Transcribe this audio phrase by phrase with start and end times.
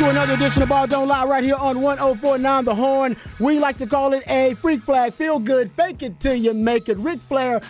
[0.00, 3.16] To another edition of Ball Don't Lie right here on 1049 The Horn.
[3.38, 5.12] We like to call it a freak flag.
[5.12, 6.96] Feel good, fake it till you make it.
[6.96, 7.60] Ric Flair!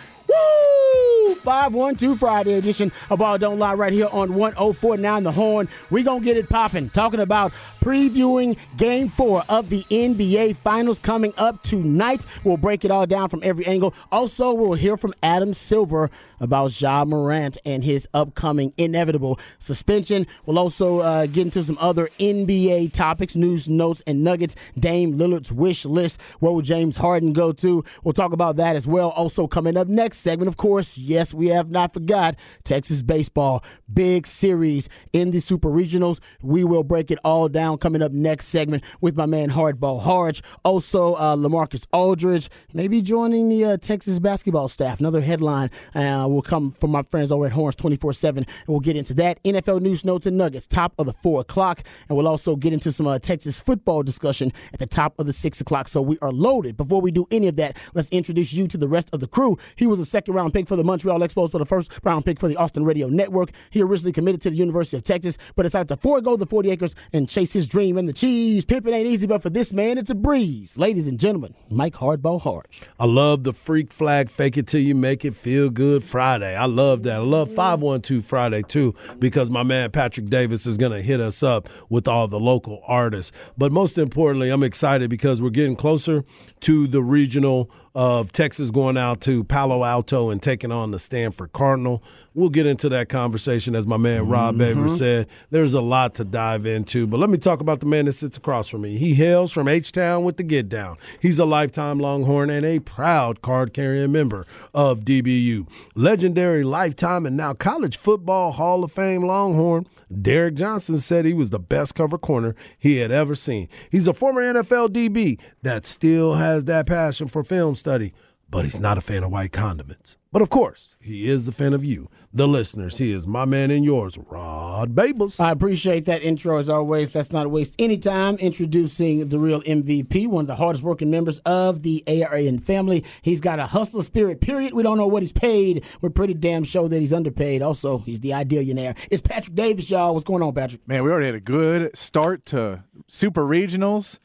[1.41, 5.67] 512 Friday edition of Ball Don't Lie right here on 1049 The Horn.
[5.89, 6.89] we going to get it popping.
[6.89, 12.25] Talking about previewing game four of the NBA Finals coming up tonight.
[12.43, 13.93] We'll break it all down from every angle.
[14.11, 16.09] Also, we'll hear from Adam Silver
[16.39, 20.27] about Ja Morant and his upcoming inevitable suspension.
[20.45, 24.55] We'll also uh, get into some other NBA topics, news, notes, and nuggets.
[24.77, 26.21] Dame Lillard's wish list.
[26.39, 27.83] Where will James Harden go to?
[28.03, 29.09] We'll talk about that as well.
[29.09, 33.63] Also, coming up next segment, of course, yes, we have not forgot Texas baseball.
[33.93, 36.19] Big series in the Super Regionals.
[36.41, 40.41] We will break it all down coming up next segment with my man Hardball Harge.
[40.63, 44.99] Also, uh, LaMarcus Aldridge, maybe joining the uh, Texas basketball staff.
[44.99, 45.69] Another headline.
[45.93, 48.43] Uh, will come from my friends over at Horns 24 7.
[48.43, 49.43] And we'll get into that.
[49.43, 51.83] NFL news, notes, and nuggets, top of the 4 o'clock.
[52.09, 55.33] And we'll also get into some uh, Texas football discussion at the top of the
[55.33, 55.87] 6 o'clock.
[55.87, 56.77] So we are loaded.
[56.77, 59.57] Before we do any of that, let's introduce you to the rest of the crew.
[59.75, 62.39] He was a second round pick for the Montreal Expos, but the first round pick
[62.39, 63.51] for the Austin Radio Network.
[63.69, 66.95] He originally committed to the University of Texas, but decided to forego the 40 acres
[67.13, 68.65] and chase his dream in the cheese.
[68.65, 70.77] Pimping ain't easy, but for this man, it's a breeze.
[70.77, 72.81] Ladies and gentlemen, Mike Hardball Harge.
[72.99, 76.55] I love the freak flag, fake it till you make it feel good Friday.
[76.55, 77.15] I love that.
[77.15, 81.43] I love 512 Friday too because my man Patrick Davis is going to hit us
[81.43, 83.31] up with all the local artists.
[83.57, 86.23] But most importantly, I'm excited because we're getting closer
[86.61, 91.51] to the regional of Texas going out to Palo Alto and taking on the Stanford
[91.51, 92.01] Cardinal.
[92.33, 94.81] We'll get into that conversation, as my man Rod mm-hmm.
[94.83, 95.27] Baber said.
[95.49, 98.37] There's a lot to dive into, but let me talk about the man that sits
[98.37, 98.97] across from me.
[98.97, 100.97] He hails from H Town with the Get Down.
[101.19, 105.67] He's a lifetime Longhorn and a proud card carrying member of DBU.
[105.93, 109.85] Legendary lifetime and now college football Hall of Fame Longhorn.
[110.11, 113.69] Derek Johnson said he was the best cover corner he had ever seen.
[113.89, 118.13] He's a former NFL DB that still has that passion for film study,
[118.49, 120.17] but he's not a fan of white condiments.
[120.31, 122.97] But of course, he is a fan of you the listeners.
[122.97, 125.41] He is my man and yours, Rod Babers.
[125.41, 127.11] I appreciate that intro as always.
[127.11, 131.11] That's not a waste any time introducing the real MVP, one of the hardest working
[131.11, 133.03] members of the ARN family.
[133.21, 134.73] He's got a hustler spirit, period.
[134.73, 135.83] We don't know what he's paid.
[135.99, 137.61] We're pretty damn sure that he's underpaid.
[137.61, 138.97] Also, he's the idealionaire.
[139.11, 140.13] It's Patrick Davis, y'all.
[140.13, 140.87] What's going on, Patrick?
[140.87, 144.19] Man, we already had a good start to Super Regionals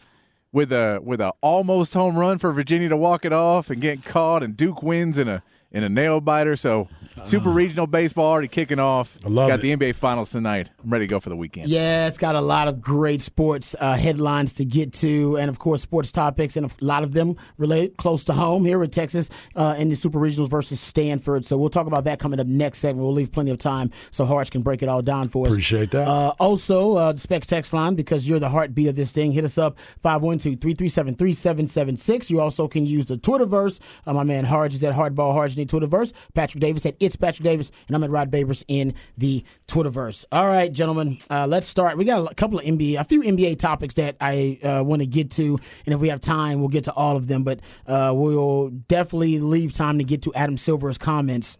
[0.52, 4.04] with a with a almost home run for Virginia to walk it off and get
[4.04, 6.56] caught, and Duke wins in a in a nail biter.
[6.56, 6.88] So
[7.24, 9.16] Super regional baseball already kicking off.
[9.24, 9.62] I love got it.
[9.62, 10.68] the NBA Finals tonight.
[10.82, 11.68] I'm ready to go for the weekend.
[11.68, 15.58] Yeah, it's got a lot of great sports uh, headlines to get to, and of
[15.58, 19.30] course, sports topics, and a lot of them related close to home here in Texas
[19.54, 21.44] uh, in the Super Regionals versus Stanford.
[21.46, 23.04] So we'll talk about that coming up next segment.
[23.04, 25.52] We'll leave plenty of time so Harge can break it all down for us.
[25.52, 26.06] Appreciate that.
[26.06, 29.44] Uh, also, uh, the Specs text line, because you're the heartbeat of this thing, hit
[29.44, 32.30] us up 512 337 3776.
[32.30, 33.80] You also can use the Twitterverse.
[34.06, 36.12] Uh, my man Harge is at Hardball Harge in the Twitterverse.
[36.34, 40.24] Patrick Davis at It's Patrick Davis and I'm at Rod Babers in the Twitterverse.
[40.32, 41.96] All right, gentlemen, uh, let's start.
[41.96, 45.06] We got a couple of NBA, a few NBA topics that I uh, want to
[45.06, 45.56] get to,
[45.86, 47.44] and if we have time, we'll get to all of them.
[47.44, 51.58] But uh, we'll definitely leave time to get to Adam Silver's comments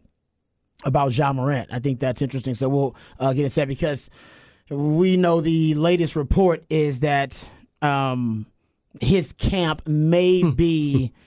[0.85, 1.69] about Ja Morant.
[1.73, 2.57] I think that's interesting.
[2.57, 4.11] So we'll uh, get into that because
[4.69, 7.47] we know the latest report is that
[7.83, 8.47] um,
[9.01, 10.51] his camp may hmm.
[10.51, 11.13] be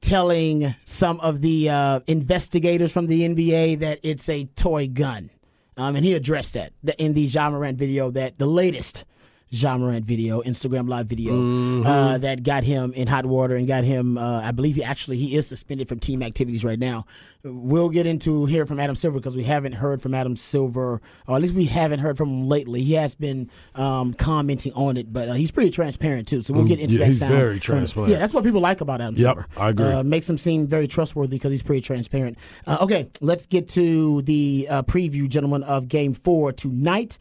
[0.00, 5.30] telling some of the uh, investigators from the NBA that it's a toy gun.
[5.76, 9.04] Um, and he addressed that in the Ja Morant video that the latest
[9.50, 11.86] Ja Morant video, Instagram live video, mm-hmm.
[11.86, 14.18] uh, that got him in hot water and got him.
[14.18, 17.06] Uh, I believe he actually he is suspended from team activities right now.
[17.42, 21.36] We'll get into here from Adam Silver because we haven't heard from Adam Silver, or
[21.36, 22.82] at least we haven't heard from him lately.
[22.82, 26.42] He has been um, commenting on it, but uh, he's pretty transparent too.
[26.42, 27.06] So we'll get into yeah, that.
[27.06, 27.32] He's sound.
[27.32, 28.12] very transparent.
[28.12, 29.46] Yeah, that's what people like about Adam yep, Silver.
[29.56, 29.86] I agree.
[29.86, 32.36] Uh, makes him seem very trustworthy because he's pretty transparent.
[32.66, 37.16] Uh, okay, let's get to the uh, preview, gentlemen, of Game Four tonight.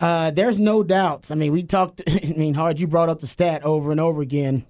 [0.00, 1.30] Uh, there's no doubts.
[1.30, 2.02] I mean, we talked.
[2.08, 2.80] I mean, hard.
[2.80, 4.66] You brought up the stat over and over again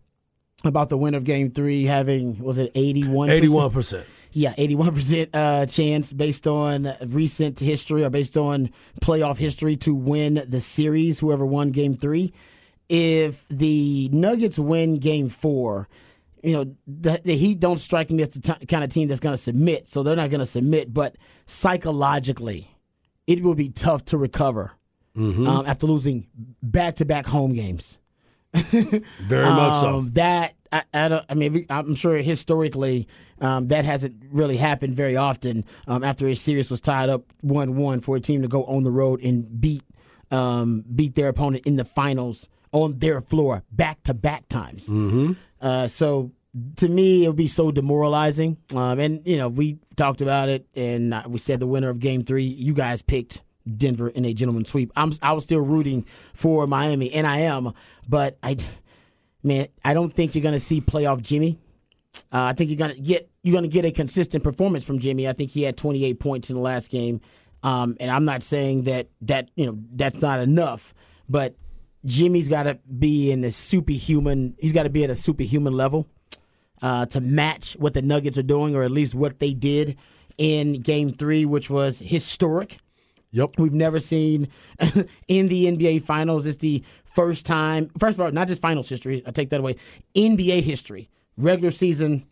[0.65, 3.31] about the win of Game Three having was it eighty one?
[3.31, 4.07] Eighty one percent.
[4.37, 10.45] Yeah, 81% uh, chance based on recent history or based on playoff history to win
[10.49, 12.33] the series, whoever won game three.
[12.89, 15.89] If the Nuggets win game four,
[16.43, 19.21] you know, the, the Heat don't strike me as the t- kind of team that's
[19.21, 20.93] going to submit, so they're not going to submit.
[20.93, 21.17] But
[21.47, 22.67] psychologically,
[23.29, 24.73] it will be tough to recover
[25.17, 25.47] mm-hmm.
[25.47, 26.27] um, after losing
[26.63, 27.99] back to back home games.
[28.55, 29.99] Very much so.
[29.99, 33.09] Um, that I, I, I, mean, I'm sure historically
[33.41, 35.65] um, that hasn't really happened very often.
[35.89, 38.93] Um, after a series was tied up one-one for a team to go on the
[38.93, 39.83] road and beat
[40.31, 44.89] um, beat their opponent in the finals on their floor back to back times.
[44.89, 45.33] Mm-hmm.
[45.61, 46.33] Uh, so
[46.77, 48.57] to me, it would be so demoralizing.
[48.75, 52.25] Um, and you know, we talked about it, and we said the winner of Game
[52.25, 52.45] Three.
[52.45, 53.43] You guys picked
[53.77, 54.93] Denver in a gentleman sweep.
[54.97, 57.73] I'm I was still rooting for Miami, and I am,
[58.09, 58.57] but I,
[59.43, 61.59] man, I don't think you're to see playoff Jimmy.
[62.33, 65.29] Uh, I think you're to get you're to get a consistent performance from Jimmy.
[65.29, 67.21] I think he had 28 points in the last game,
[67.63, 70.95] um, and I'm not saying that that you know that's not enough,
[71.29, 71.55] but
[72.05, 74.57] Jimmy's got to be in the superhuman.
[74.59, 76.07] He's got to be at a superhuman level
[76.83, 79.97] uh, to match what the Nuggets are doing, or at least what they did
[80.37, 82.79] in Game Three, which was historic.
[83.35, 83.59] Yep.
[83.59, 84.49] We've never seen
[85.29, 86.47] in the NBA Finals.
[86.47, 89.77] It's the first time, first of all, not just finals history, I take that away,
[90.15, 92.27] NBA history, regular season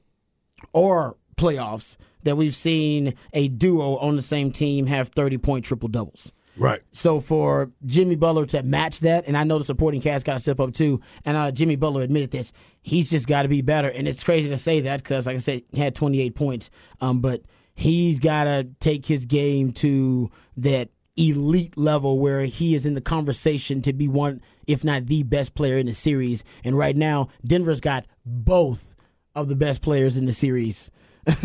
[0.73, 5.89] or playoffs, that we've seen a duo on the same team have 30 point triple
[5.89, 6.33] doubles.
[6.57, 6.83] Right.
[6.93, 10.39] So for Jimmy Butler to match that, and I know the supporting cast got to
[10.39, 12.53] step up too, and uh, Jimmy Butler admitted this,
[12.83, 13.89] he's just got to be better.
[13.89, 16.71] And it's crazy to say that because, like I said, he had 28 points,
[17.01, 17.43] um, but
[17.75, 23.01] he's got to take his game to that elite level where he is in the
[23.01, 26.43] conversation to be one, if not the best player in the series.
[26.65, 28.95] And right now, Denver's got both
[29.35, 30.91] of the best players in the series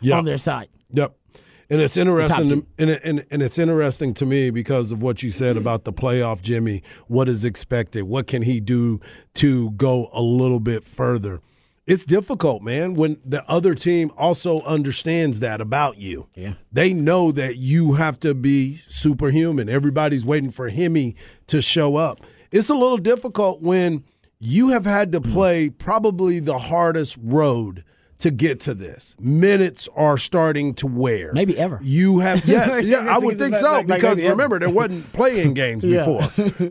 [0.00, 0.18] yep.
[0.18, 0.68] on their side.
[0.90, 1.16] Yep.
[1.70, 5.32] And it's interesting, to, and, and, and it's interesting to me because of what you
[5.32, 6.82] said about the playoff, Jimmy.
[7.06, 8.02] What is expected?
[8.02, 9.00] What can he do
[9.34, 11.40] to go a little bit further?
[11.86, 16.28] It's difficult, man, when the other team also understands that about you.
[16.34, 16.54] Yeah.
[16.70, 19.68] They know that you have to be superhuman.
[19.68, 21.16] Everybody's waiting for Hemi
[21.48, 22.20] to show up.
[22.52, 24.04] It's a little difficult when
[24.38, 25.32] you have had to hmm.
[25.32, 27.84] play probably the hardest road
[28.18, 29.16] to get to this.
[29.18, 31.32] Minutes are starting to wear.
[31.32, 31.80] Maybe ever.
[31.82, 35.54] You have yeah, yeah, I would think so like, because like remember there wasn't playing
[35.54, 36.22] games before.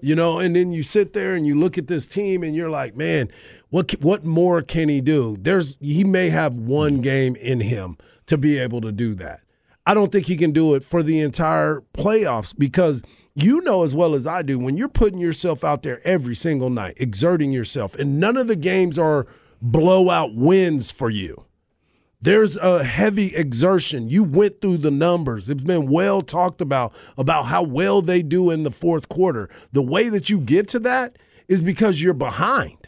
[0.02, 2.70] you know, and then you sit there and you look at this team and you're
[2.70, 3.30] like, "Man,
[3.72, 5.38] what what more can he do?
[5.40, 7.02] There's he may have one mm-hmm.
[7.02, 7.98] game in him
[8.28, 9.42] to be able to do that.
[9.86, 13.02] I don't think he can do it for the entire playoffs because
[13.34, 16.70] you know as well as I do when you're putting yourself out there every single
[16.70, 19.26] night, exerting yourself, and none of the games are
[19.62, 21.46] blowout wins for you.
[22.24, 24.10] There's a heavy exertion.
[24.10, 25.50] You went through the numbers.
[25.50, 29.50] It's been well talked about about how well they do in the fourth quarter.
[29.72, 32.81] The way that you get to that is because you're behind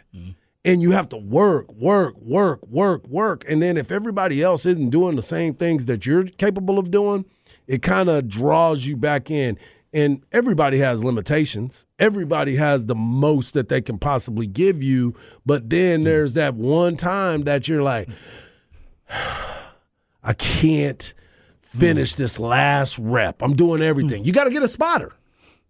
[0.65, 3.45] and you have to work, work, work, work, work.
[3.49, 7.25] And then if everybody else isn't doing the same things that you're capable of doing,
[7.67, 9.57] it kind of draws you back in.
[9.91, 11.85] And everybody has limitations.
[11.99, 15.15] Everybody has the most that they can possibly give you.
[15.45, 16.05] But then hmm.
[16.05, 18.09] there's that one time that you're like,
[20.23, 21.13] I can't
[21.61, 22.21] finish hmm.
[22.21, 23.41] this last rep.
[23.41, 24.23] I'm doing everything.
[24.23, 25.11] You got to get a spotter.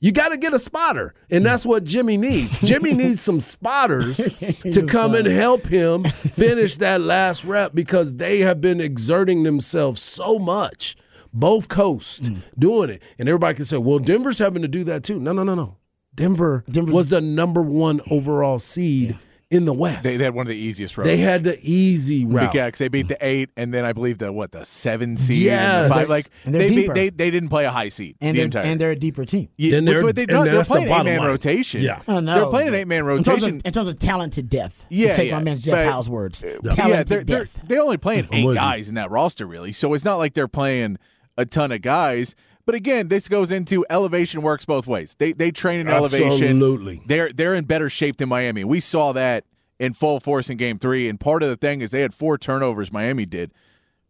[0.03, 2.59] You got to get a spotter, and that's what Jimmy needs.
[2.59, 4.17] Jimmy needs some spotters
[4.73, 6.03] to come and help him
[6.35, 10.97] finish that last rep because they have been exerting themselves so much,
[11.31, 12.43] both coasts mm.
[12.59, 13.01] doing it.
[13.17, 15.77] And everybody can say, "Well, Denver's having to do that too." No, no, no, no.
[16.13, 19.11] Denver Denver's, was the number one overall seed.
[19.11, 19.15] Yeah
[19.53, 20.03] in the West.
[20.03, 21.07] They, they, had one of the easiest routes.
[21.07, 22.53] They had the easy route.
[22.53, 25.43] Yeah, because they beat the eight, and then I believe the what the seven seed.
[25.43, 25.87] Yes.
[25.87, 26.09] The five.
[26.09, 28.17] Like they, beat, they they didn't play a high seed.
[28.19, 28.63] And the they're, entire.
[28.63, 29.49] and they're a deeper team.
[29.57, 31.27] Yeah, and they're, but they, and they're playing the eight man line.
[31.29, 31.81] rotation.
[31.81, 32.35] Yeah, oh, no.
[32.35, 34.85] they're playing an eight man rotation in terms, of, in terms of talented depth.
[34.89, 36.43] Yeah, take yeah, my man Jeff Howe's words.
[36.43, 37.53] Uh, talented yeah, they're, depth.
[37.53, 39.73] They're, they're only playing eight guys in that roster, really.
[39.73, 40.97] So it's not like they're playing
[41.37, 42.35] a ton of guys.
[42.65, 45.15] But again, this goes into elevation works both ways.
[45.17, 46.27] They they train in Absolutely.
[46.27, 46.47] elevation.
[46.47, 47.01] Absolutely.
[47.05, 48.63] They're they're in better shape than Miami.
[48.63, 49.43] We saw that
[49.79, 51.09] in full force in game three.
[51.09, 53.51] And part of the thing is they had four turnovers, Miami did,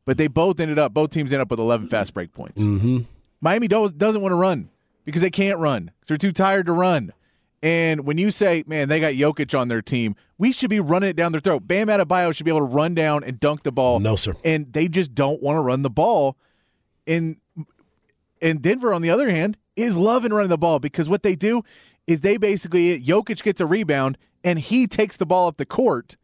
[0.06, 2.62] but they both ended up, both teams ended up with 11 fast break points.
[2.62, 3.00] Mm-hmm.
[3.42, 4.70] Miami doesn't want to run
[5.04, 5.86] because they can't run.
[5.86, 7.12] Because they're too tired to run.
[7.62, 11.10] And when you say, man, they got Jokic on their team, we should be running
[11.10, 11.66] it down their throat.
[11.66, 14.00] Bam Adebayo should be able to run down and dunk the ball.
[14.00, 14.34] No, sir.
[14.44, 16.36] And they just don't want to run the ball.
[17.08, 17.38] And,
[18.44, 21.64] and Denver, on the other hand, is loving running the ball because what they do
[22.06, 26.18] is they basically, Jokic gets a rebound and he takes the ball up the court.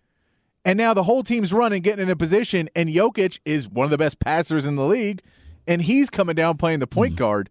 [0.66, 3.92] And now the whole team's running, getting in a position, and Jokic is one of
[3.92, 5.22] the best passers in the league,
[5.66, 7.50] and he's coming down playing the point mm guard.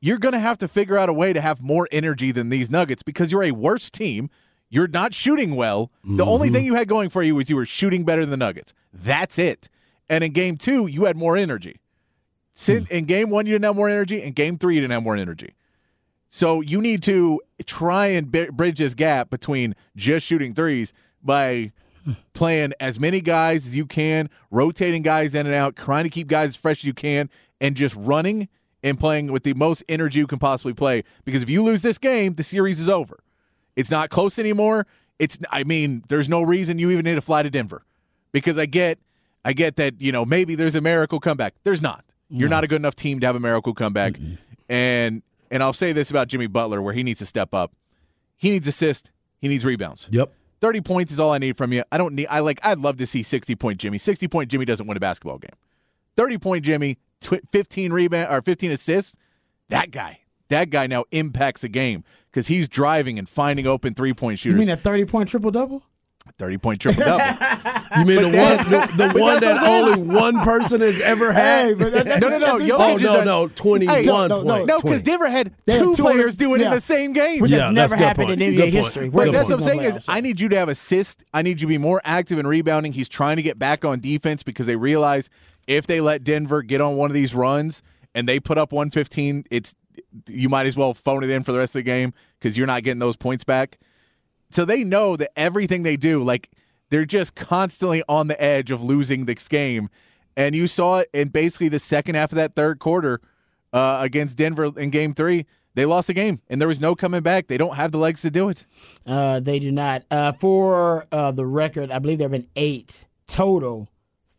[0.00, 2.70] You're going to have to figure out a way to have more energy than these
[2.70, 4.30] Nuggets because you're a worse team.
[4.70, 5.90] You're not shooting well.
[6.04, 6.20] The mm-hmm.
[6.22, 8.72] only thing you had going for you was you were shooting better than the Nuggets.
[8.92, 9.68] That's it.
[10.08, 11.80] And in game two, you had more energy.
[12.58, 12.90] Mm.
[12.90, 14.22] In game one, you didn't have more energy.
[14.22, 15.54] In game three, you didn't have more energy.
[16.28, 21.72] So you need to try and bridge this gap between just shooting threes by
[22.34, 26.26] playing as many guys as you can, rotating guys in and out, trying to keep
[26.26, 28.48] guys as fresh as you can, and just running
[28.82, 31.02] and playing with the most energy you can possibly play.
[31.24, 33.18] Because if you lose this game, the series is over.
[33.74, 34.86] It's not close anymore.
[35.18, 37.84] It's I mean, there's no reason you even need to fly to Denver.
[38.32, 38.98] Because I get
[39.44, 41.54] I get that, you know, maybe there's a miracle comeback.
[41.62, 42.04] There's not.
[42.30, 44.14] You're not a good enough team to have a miracle comeback.
[44.68, 47.72] And and I'll say this about Jimmy Butler where he needs to step up.
[48.36, 50.08] He needs assist, he needs rebounds.
[50.10, 50.32] Yep.
[50.60, 51.84] 30 points is all I need from you.
[51.90, 53.98] I don't need I like I'd love to see 60 point Jimmy.
[53.98, 55.54] 60 point Jimmy doesn't win a basketball game.
[56.16, 59.14] 30 point Jimmy, tw- 15 rebound or 15 assists.
[59.68, 60.20] That guy.
[60.48, 64.54] That guy now impacts a game cuz he's driving and finding open three-point shooters.
[64.54, 65.82] You mean a 30 point triple double?
[66.36, 67.24] 30 point triple double.
[67.98, 71.68] You mean the one, the, the one that that's only one person has ever had?
[71.68, 72.58] Hey, but that- that's- No, no, no.
[72.58, 74.66] that's Jokic oh no, no, twenty-one Hey, no, no, point.
[74.66, 75.02] no, because 20.
[75.02, 76.74] Denver had They had two two players others- do it in yeah.
[76.74, 77.40] the same game.
[77.40, 78.42] Which Yeah, has that's never good happened point.
[78.42, 78.74] in NBA Good point.
[78.74, 79.04] history.
[79.06, 79.32] Good But point.
[79.32, 79.98] that's what I'm No saying is.
[80.06, 81.24] I need you to have assists.
[81.32, 82.92] I need you to be more active in rebounding.
[82.92, 85.30] He's trying to get back on defense because they realize
[85.66, 87.82] if they let Denver get on one of these runs
[88.14, 89.74] and they put up 115, it's
[90.28, 92.66] you might as well phone it in for the rest of the game because you're
[92.66, 93.78] not getting those points back.
[94.50, 96.50] So they know that everything they do, like
[96.90, 99.90] they're just constantly on the edge of losing this game.
[100.36, 103.20] And you saw it in basically the second half of that third quarter
[103.72, 105.46] uh, against Denver in game three.
[105.74, 107.46] They lost the game, and there was no coming back.
[107.46, 108.64] They don't have the legs to do it.
[109.06, 110.02] Uh, they do not.
[110.10, 113.88] Uh, for uh, the record, I believe there have been eight total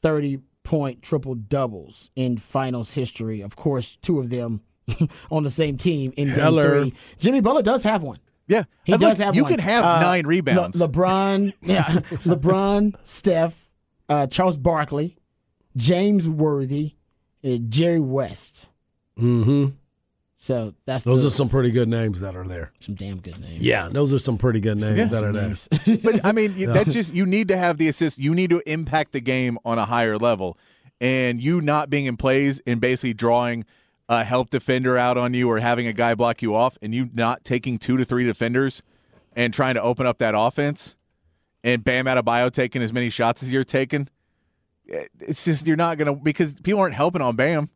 [0.02, 3.42] 30 point triple doubles in finals history.
[3.42, 4.62] Of course, two of them
[5.32, 6.94] on the same team in game three.
[7.20, 8.20] Jimmy Butler does have one.
[8.50, 9.52] Yeah, He And does have You one.
[9.52, 10.78] can have Uh, nine Le- rebounds.
[10.78, 11.84] LeBron, yeah,
[12.26, 13.70] LeBron, Steph,
[14.10, 15.16] uh, Charles Barkley,
[15.78, 16.96] James Worthy,
[17.46, 18.68] uh, Jerry West.
[19.18, 19.68] Mm-hmm.
[20.42, 22.72] So that's Those the- are some pretty good names that are there.
[22.80, 23.62] some damn good names.
[23.62, 25.06] Yeah, those are some pretty good names Yeah.
[25.06, 25.98] that are there.
[26.04, 28.18] but I mean, you that's just you need to have the assist.
[28.18, 30.58] You need to impact the game on a higher level,
[31.02, 33.66] and you not being in plays and basically drawing
[34.10, 37.10] a help defender out on you or having a guy block you off, and you
[37.14, 38.82] not taking two to three defenders
[39.36, 40.98] and trying to open up that offense,
[41.64, 44.10] and Bam Adebayo taking as many shots as you're taking.
[45.20, 47.70] It's just you're not gonna because people aren't helping on Bam.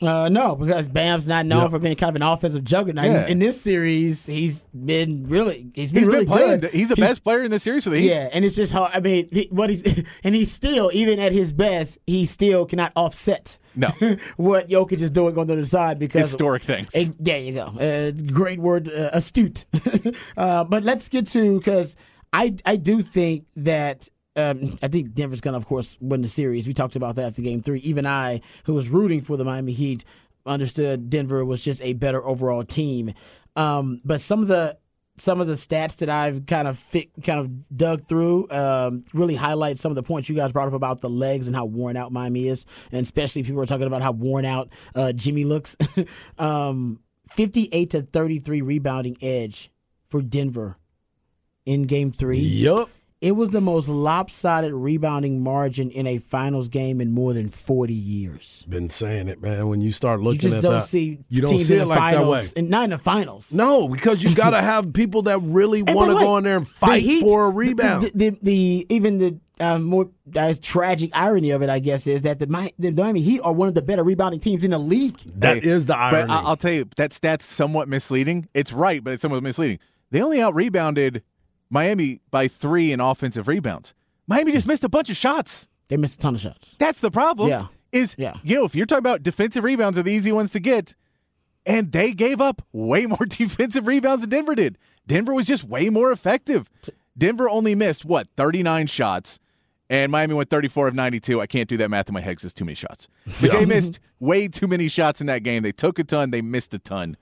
[0.00, 1.68] Uh, no, because Bam's not known Yeah.
[1.70, 3.06] for being kind of an offensive juggernaut.
[3.06, 3.26] Yeah.
[3.26, 6.60] In this series, he's been really he's been He's really been playing.
[6.60, 6.70] good.
[6.70, 8.10] He's the best player in the series for the Heat.
[8.10, 8.92] Yeah, and it's just hard.
[8.94, 9.82] I mean, he, what he's
[10.22, 13.88] and he's still even at his best, he still cannot offset No.
[14.36, 16.94] what Jokic is doing on the other side because Historic things.
[16.94, 17.66] Eh, there you go.
[17.66, 19.64] Uh, great word, uh, astute.
[20.36, 21.94] uh, but let's get to because
[22.32, 24.08] I I do think that.
[24.36, 26.68] Um, I think Denver's gonna, of course, win the series.
[26.68, 27.80] We talked about that after Game Three.
[27.80, 30.04] Even I, who was rooting for the Miami Heat,
[30.46, 33.14] understood Denver was just a better overall team.
[33.56, 34.78] Um, but some of the
[35.18, 39.34] some of the stats that I've kind of fit, kind of dug through um, really
[39.34, 41.96] highlight some of the points you guys brought up about the legs and how worn
[41.96, 45.76] out Miami is, and especially people are talking about how worn out uh, Jimmy looks.
[46.38, 49.70] um, Fifty-eight to thirty-three rebounding edge
[50.08, 50.78] for Denver
[51.66, 52.38] in Game Three.
[52.38, 52.88] Yup.
[53.20, 57.92] It was the most lopsided rebounding margin in a finals game in more than forty
[57.94, 58.64] years.
[58.68, 59.66] Been saying it, man.
[59.68, 61.80] When you start looking You just at don't that, see you don't teams see in
[61.80, 62.36] it the like that way.
[62.38, 63.52] finals, and not in the finals.
[63.52, 66.44] No, because you got to have people that really want to by go way, in
[66.44, 68.04] there and the fight Heat- for a rebound.
[68.04, 72.22] The, the, the, even the uh, more uh, tragic irony of it, I guess, is
[72.22, 74.78] that the, Mi- the Miami Heat are one of the better rebounding teams in the
[74.78, 75.18] league.
[75.40, 76.28] That is the irony.
[76.28, 78.48] But I- I'll tell you, that stat's somewhat misleading.
[78.54, 79.80] It's right, but it's somewhat misleading.
[80.12, 81.24] They only out rebounded
[81.70, 83.94] Miami by three in offensive rebounds.
[84.26, 85.68] Miami just missed a bunch of shots.
[85.88, 86.76] They missed a ton of shots.
[86.78, 87.48] That's the problem.
[87.48, 87.66] Yeah.
[87.92, 88.34] Is Yeah.
[88.42, 90.94] you know, if you're talking about defensive rebounds are the easy ones to get,
[91.64, 94.78] and they gave up way more defensive rebounds than Denver did.
[95.06, 96.68] Denver was just way more effective.
[97.16, 99.40] Denver only missed what 39 shots,
[99.88, 101.40] and Miami went 34 of 92.
[101.40, 103.08] I can't do that math in my head because it's too many shots.
[103.40, 105.62] But they missed way too many shots in that game.
[105.62, 107.16] They took a ton, they missed a ton,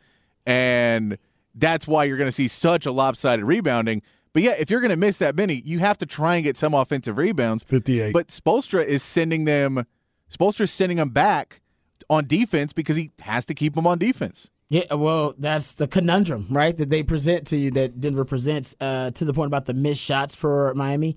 [0.45, 1.17] and
[1.55, 4.03] that's why you're going to see such a lopsided rebounding.
[4.37, 6.59] But yeah, if you're going to miss that many, you have to try and get
[6.59, 7.63] some offensive rebounds.
[7.63, 8.13] 58.
[8.13, 9.87] But Spoelstra is sending them.
[10.31, 11.63] Spoelstra's sending them back
[12.11, 14.51] on defense because he has to keep them on defense.
[14.69, 16.77] Yeah, well, that's the conundrum, right?
[16.77, 20.03] That they present to you, that Denver presents uh, to the point about the missed
[20.03, 21.17] shots for Miami.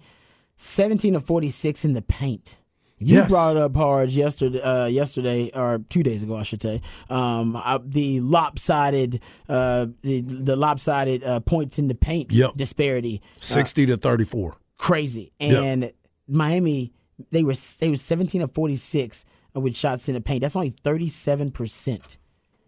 [0.56, 2.56] 17 of 46 in the paint.
[3.02, 3.30] You Yes.
[3.30, 6.82] brought up hard yesterday, uh, yesterday or two days ago, I should say.
[7.10, 12.56] Um, uh, the lopsided, uh, the, the lopsided uh, points in the paint Yep.
[12.58, 14.58] disparity, 60 to 34.
[14.78, 15.32] crazy.
[15.40, 15.92] And
[16.28, 16.92] Miami,
[17.32, 20.42] they were they were 17 of 46 with shots in the paint.
[20.42, 22.18] That's only 37 percent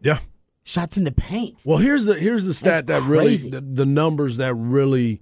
[0.02, 0.20] Yeah.
[0.64, 1.62] shots in the paint.
[1.66, 5.22] Well, here's the here's the stat That's that really the, the numbers that really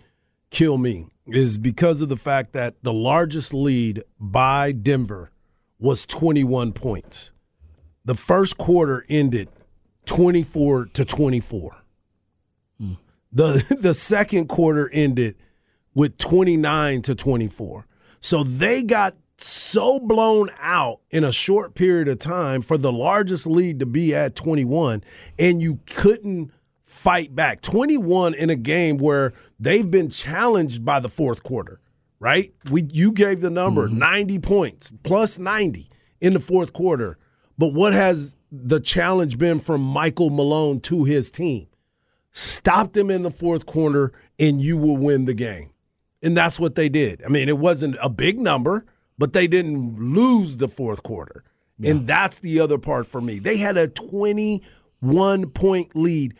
[0.49, 5.31] kill me is because of the fact that the largest lead by Denver
[5.79, 7.31] was 21 points.
[8.05, 9.49] the first quarter ended
[10.05, 11.83] 24 to 24.
[13.31, 15.35] The the second quarter ended
[15.93, 17.85] with 29 to 24.
[18.19, 23.45] So they got so blown out in a short period of time for the largest
[23.47, 25.03] lead to be at 21
[25.37, 26.51] and you couldn't
[26.99, 27.61] fight back.
[27.61, 31.79] 21 in a game where they've been challenged by the fourth quarter,
[32.19, 32.53] right?
[32.69, 33.99] We you gave the number mm-hmm.
[33.99, 37.17] 90 points, plus 90 in the fourth quarter.
[37.57, 41.67] But what has the challenge been from Michael Malone to his team?
[42.31, 45.71] Stop them in the fourth quarter and you will win the game.
[46.21, 47.23] And that's what they did.
[47.25, 48.85] I mean, it wasn't a big number,
[49.17, 51.45] but they didn't lose the fourth quarter.
[51.81, 53.39] And that's the other part for me.
[53.39, 56.35] They had a 21 point lead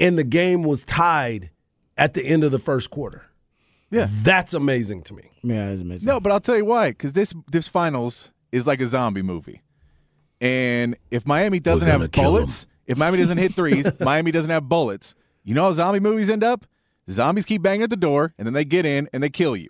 [0.00, 1.50] and the game was tied
[1.96, 3.26] at the end of the first quarter.
[3.90, 4.08] Yeah.
[4.10, 5.30] That's amazing to me.
[5.42, 6.06] Yeah, it's amazing.
[6.06, 6.90] No, but I'll tell you why.
[6.90, 9.62] Because this this finals is like a zombie movie,
[10.40, 15.14] and if Miami doesn't have bullets, if Miami doesn't hit threes, Miami doesn't have bullets.
[15.44, 16.66] You know how zombie movies end up?
[17.06, 19.56] The zombies keep banging at the door, and then they get in and they kill
[19.56, 19.68] you.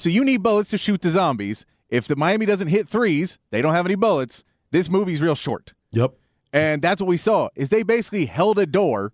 [0.00, 1.64] So you need bullets to shoot the zombies.
[1.88, 4.42] If the Miami doesn't hit threes, they don't have any bullets.
[4.72, 5.74] This movie's real short.
[5.92, 6.14] Yep.
[6.52, 9.12] And that's what we saw is they basically held a door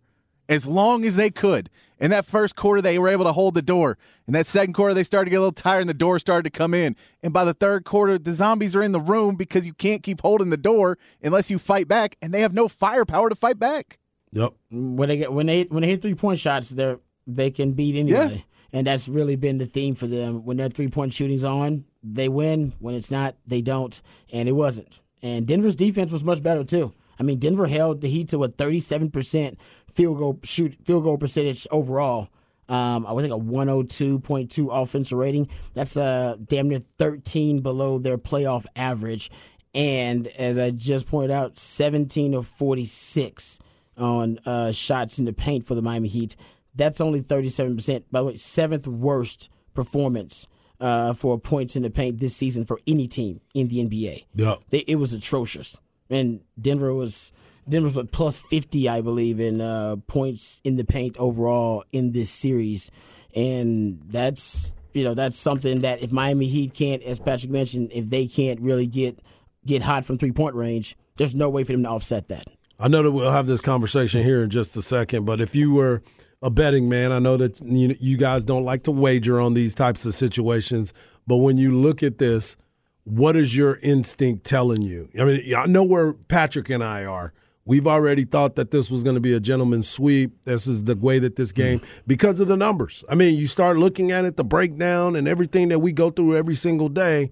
[0.53, 1.71] as long as they could.
[1.99, 3.97] In that first quarter, they were able to hold the door.
[4.27, 6.43] In that second quarter, they started to get a little tired and the door started
[6.45, 6.97] to come in.
[7.23, 10.21] And by the third quarter, the zombies are in the room because you can't keep
[10.21, 13.99] holding the door unless you fight back, and they have no firepower to fight back.
[14.33, 14.53] Yep.
[14.71, 17.95] when they get when they when they hit three point shots, they they can beat
[17.95, 18.41] anybody, Yeah.
[18.79, 20.45] and that's really been the theme for them.
[20.45, 22.73] When their three point shooting's on, they win.
[22.81, 24.01] When it's not, they don't,
[24.33, 25.01] and it wasn't.
[25.23, 26.95] And Denver's defense was much better too.
[27.19, 29.59] I mean, Denver held the Heat to a thirty seven percent
[29.91, 32.29] field goal shoot field goal percentage overall.
[32.69, 35.49] Um, I would think a 102.2 offensive rating.
[35.75, 39.31] That's uh, damn near 13 below their playoff average.
[39.75, 43.59] And as I just pointed out, 17 of 46
[43.99, 46.37] on uh, shots in the paint for the Miami Heat.
[46.75, 48.05] That's only 37%.
[48.11, 50.47] By the way, seventh worst performance
[50.81, 54.25] uh, for points in the paint this season for any team in the NBA.
[54.35, 54.59] Yep.
[54.71, 55.79] They, it was atrocious.
[56.13, 57.33] And Denver was
[57.69, 62.31] Denver was plus 50, I believe, in uh, points in the paint overall in this
[62.31, 62.91] series.
[63.35, 68.11] And that's you know that's something that if Miami Heat can't, as Patrick mentioned, if
[68.11, 69.21] they can't really get
[69.65, 72.45] get hot from three point range, there's no way for them to offset that.
[72.79, 75.73] I know that we'll have this conversation here in just a second, but if you
[75.73, 76.03] were
[76.43, 79.75] a betting man, I know that you, you guys don't like to wager on these
[79.75, 80.93] types of situations,
[81.27, 82.57] but when you look at this,
[83.05, 85.09] what is your instinct telling you?
[85.19, 87.33] I mean, I know where Patrick and I are.
[87.65, 90.33] We've already thought that this was going to be a gentleman's sweep.
[90.45, 91.57] This is the way that this hmm.
[91.57, 93.05] game, because of the numbers.
[93.09, 96.37] I mean, you start looking at it, the breakdown, and everything that we go through
[96.37, 97.31] every single day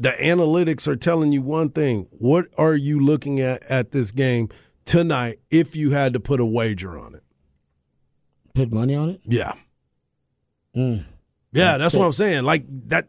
[0.00, 2.06] the analytics are telling you one thing.
[2.10, 4.48] What are you looking at at this game
[4.86, 7.22] tonight if you had to put a wager on it?
[8.54, 9.20] Put money on it.
[9.24, 9.52] Yeah.
[10.74, 10.98] Hmm.
[11.52, 12.44] Yeah, that's what I'm saying.
[12.44, 13.08] Like that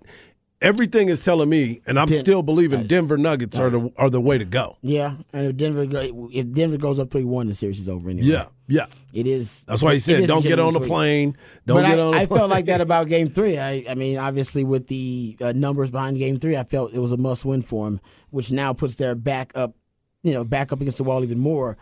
[0.62, 4.22] everything is telling me and I'm Den- still believing Denver Nuggets are the are the
[4.22, 4.78] way to go.
[4.82, 8.10] Yeah, and if Denver go, if Denver goes up three one, the series is over
[8.10, 8.28] anyway.
[8.28, 8.46] Yeah.
[8.68, 8.86] Yeah.
[9.12, 9.66] it is.
[9.66, 11.36] That's why he said don't get on the plane.
[11.66, 13.58] Don't but get I, on the I felt like that about Game Three.
[13.58, 17.12] I, I mean, obviously with the uh, numbers behind Game Three, I felt it was
[17.12, 19.76] a must-win for him, which now puts their back up,
[20.24, 21.78] you know, back up against the wall even more.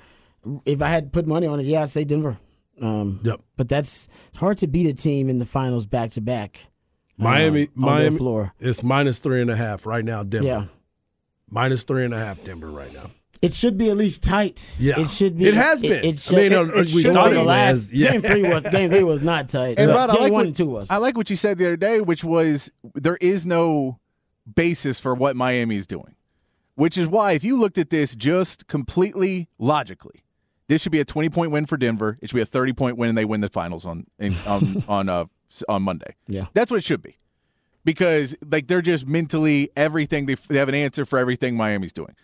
[0.66, 2.40] If I had put money on it, yeah, I'd say Denver.
[2.82, 3.42] Um, Yep.
[3.58, 6.68] But that's it's hard to beat a team in the finals back to back.
[7.20, 8.54] Miami um, on their Miami floor.
[8.60, 10.48] It's minus three and a half right now, Denver.
[10.48, 10.66] Yeah,
[11.50, 13.12] Minus three and a half Denver right now.
[13.42, 14.70] it should be at least tight.
[14.80, 15.00] Yeah.
[15.00, 15.48] it should be.
[15.48, 16.04] It has been.
[16.04, 17.36] It, I should, mean, it, uh, it we should thought be.
[17.38, 17.92] the last.
[17.92, 18.12] Yeah.
[18.12, 19.80] game three was game three was not tight.
[19.80, 20.90] And But Rod, I like one what, and two was.
[20.90, 24.00] I like what you said the other day, which was there is no
[24.56, 26.16] basis for what Miami's doing.
[26.76, 30.24] Which is why if you looked at this just completely logically,
[30.70, 32.18] this should be a 20 point win for Denver.
[32.22, 34.84] It should be a 30 point win and they win the finals on in, on
[34.88, 35.26] on uh,
[35.68, 36.16] on Monday.
[36.28, 36.46] Yeah.
[36.54, 37.18] That's what it should be.
[37.86, 42.16] Because like they're just mentally everything they, they have an answer for everything Miami's doing.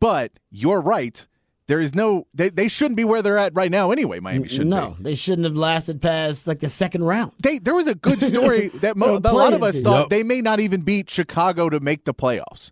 [0.00, 1.26] But you're right.
[1.68, 4.20] There is no they, they shouldn't be where they're at right now anyway.
[4.20, 4.76] Miami shouldn't be.
[4.76, 7.32] no, they shouldn't have lasted past like the second round.
[7.40, 9.84] They there was a good story that mo- a lot of us team.
[9.84, 10.08] thought Yep.
[10.10, 12.70] they may not even beat Chicago to make the playoffs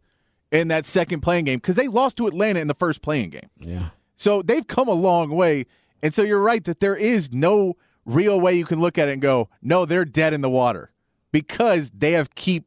[0.52, 3.50] in that second play-in game because they lost to Atlanta in the first play-in game.
[3.59, 3.88] Yeah.
[4.16, 5.66] So they've come a long way,
[6.02, 9.12] and so you're right that there is no real way you can look at it
[9.12, 10.90] and go, no, they're dead in the water
[11.32, 12.66] because they have keep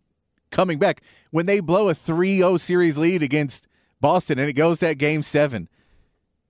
[0.52, 1.02] coming back.
[1.32, 3.68] When they blow a 3-0 series lead against
[4.00, 5.70] Boston and it goes that game seven,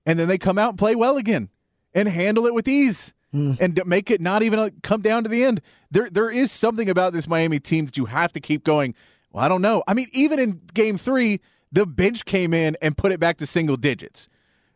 [0.06, 1.50] and then they come out and play well again
[1.94, 3.54] and handle it with ease hmm.
[3.60, 5.62] and make it not even come down to the end.
[5.92, 8.96] There, there is something about this Miami team that you have to keep going.
[9.32, 9.84] Well, I don't know.
[9.88, 13.46] I mean, even in Game Three, the bench came in and put it back to
[13.46, 14.30] single digits.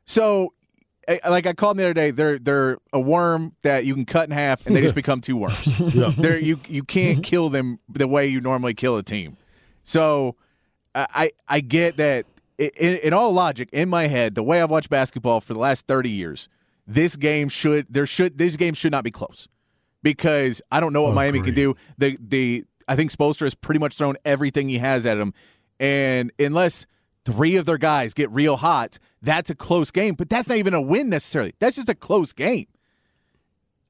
[0.06, 0.54] So,
[1.08, 4.26] like I called them the other day, they're they're a worm that you can cut
[4.26, 5.80] in half and they just become two worms.
[5.80, 6.14] Yeah.
[6.18, 7.22] They're, you you can't mm-hmm.
[7.22, 9.38] kill them the way you normally kill a team.
[9.84, 10.36] So,
[10.94, 12.26] I I get that.
[12.58, 15.88] In, in all logic, in my head, the way I've watched basketball for the last
[15.88, 16.48] thirty years,
[16.86, 19.48] this game should there should this game should not be close
[20.04, 21.76] because I don't know what oh, Miami can do.
[21.98, 25.34] The the I think Spoelstra has pretty much thrown everything he has at him,
[25.80, 26.86] and unless
[27.26, 30.16] three of their guys get real hot, that's a close game.
[30.16, 31.54] But that's not even a win necessarily.
[31.60, 32.68] That's just a close game.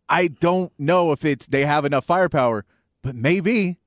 [0.10, 2.65] I don't know if it's they have enough firepower,
[3.02, 3.80] but maybe,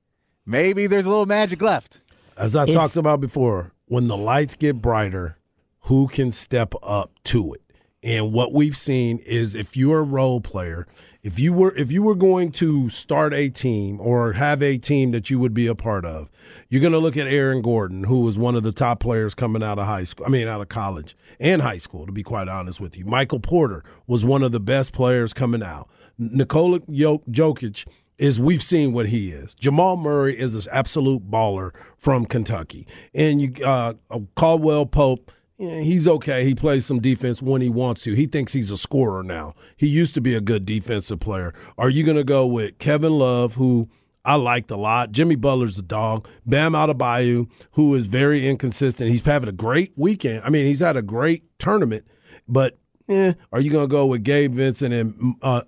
[0.45, 2.01] maybe there's a little magic left.
[2.37, 5.37] As I It's- talked about before, when the lights get brighter,
[5.81, 7.61] who can step up to it?
[8.01, 10.87] And what we've seen is if you're a role player,
[11.25, 15.09] if you were if you were going to start a team or have a team
[15.09, 16.29] that you would be a part of,
[16.69, 19.63] you're going to look at Aaron Gordon, who was one of the top players coming
[19.63, 20.27] out of high school.
[20.27, 23.05] I mean, out of college and high school, to be quite honest with you.
[23.05, 25.89] Michael Porter was one of the best players coming out.
[26.19, 27.87] Nikola Jokic
[28.19, 29.55] is we've seen what he is.
[29.55, 32.85] Jamal Murray is an absolute baller from Kentucky,
[33.15, 33.93] and you uh,
[34.35, 35.31] Caldwell Pope.
[35.57, 36.43] Yeah, he's okay.
[36.43, 38.13] He plays some defense when he wants to.
[38.13, 39.55] He thinks he's a scorer now.
[39.77, 41.53] He used to be a good defensive player.
[41.77, 43.89] Are you going to go with Kevin Love, who
[44.25, 45.13] I liked a lot?
[45.13, 46.27] Jimmy Butler's a dog.
[46.45, 49.09] Bam Adebayo, who is very inconsistent.
[49.09, 50.41] He's having a great weekend.
[50.43, 52.05] I mean, he's had a great tournament,
[52.49, 55.61] but eh, are you going to go with Gabe Vincent and uh?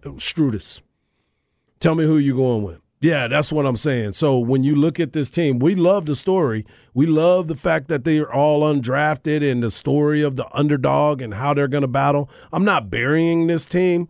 [1.80, 2.82] Tell me who you're going with.
[3.00, 4.14] Yeah, that's what I'm saying.
[4.14, 6.66] So when you look at this team, we love the story.
[6.96, 11.22] We love the fact that they are all undrafted and the story of the underdog
[11.22, 12.28] and how they're going to battle.
[12.52, 14.08] I'm not burying this team,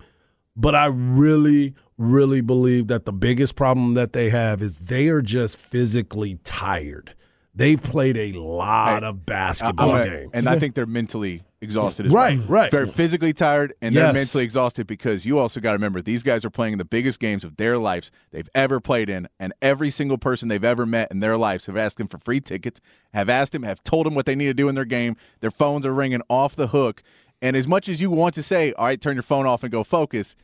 [0.56, 5.22] but I really, really believe that the biggest problem that they have is they are
[5.22, 7.14] just physically tired.
[7.58, 10.30] They've played a lot of basketball games.
[10.34, 12.48] and I think they're mentally exhausted as Right, well.
[12.48, 12.72] right.
[12.72, 16.46] They're physically tired and they're mentally exhausted because you also got to remember these guys
[16.46, 20.20] are playing the biggest games of their lives they've ever played in, and every single
[20.20, 22.80] person they've ever met in their lives have asked them for free tickets,
[23.14, 25.16] have asked them, have told them what they need to do in their game.
[25.40, 27.02] Their phones are ringing off the hook,
[27.42, 29.72] and as much as you want to say, "All right, turn your phone off and
[29.72, 30.36] go focus,"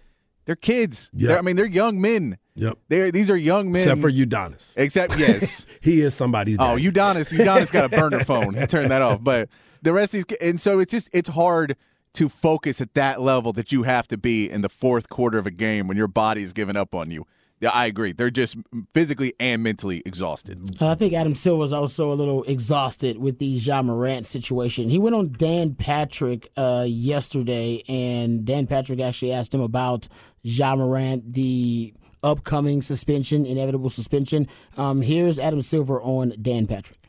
[0.46, 1.12] they're kids.
[1.14, 1.28] Yeah.
[1.28, 2.38] They're, I mean, they're young men.
[2.56, 2.78] Yep.
[2.90, 3.82] They're these are young men.
[3.82, 4.74] Except for Udonis.
[4.76, 5.66] Except yes.
[5.82, 6.92] He is somebody's Oh, daddy.
[6.92, 8.54] Udonis, Udonis got a burner phone.
[8.56, 9.24] He turned that off.
[9.24, 9.50] But
[9.82, 11.76] the rest of these, and so it's just it's hard
[12.14, 15.48] to focus at that level that you have to be in the fourth quarter of
[15.48, 17.26] a game when your body's giving up on you.
[17.60, 18.12] Yeah, I agree.
[18.12, 18.58] They're just
[18.94, 20.82] physically and mentally exhausted.
[20.82, 24.90] Uh, I think Adam Silver's also a little exhausted with the Ja Morant situation.
[24.90, 30.10] He went on Dan Patrick uh, yesterday, and Dan Patrick actually asked him about
[30.42, 34.48] Ja Morant, the upcoming suspension, inevitable suspension.
[34.78, 37.00] Um, here's Adam Silver on Dan Patrick.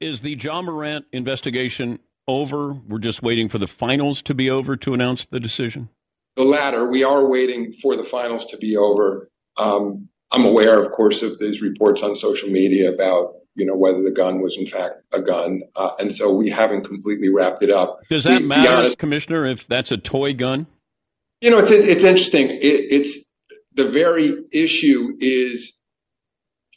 [0.00, 2.72] Is the Ja Morant investigation over?
[2.72, 5.88] We're just waiting for the finals to be over to announce the decision.
[6.36, 6.88] the latter.
[6.90, 9.30] We are waiting for the finals to be over.
[9.56, 14.02] Um, I'm aware, of course, of these reports on social media about you know whether
[14.02, 17.70] the gun was in fact a gun, uh, and so we haven't completely wrapped it
[17.70, 18.00] up.
[18.10, 20.66] Does that be matter, honest, Commissioner, if that's a toy gun?
[21.40, 22.48] you know, it's it's interesting.
[22.48, 23.23] It, it's
[23.74, 25.72] the very issue is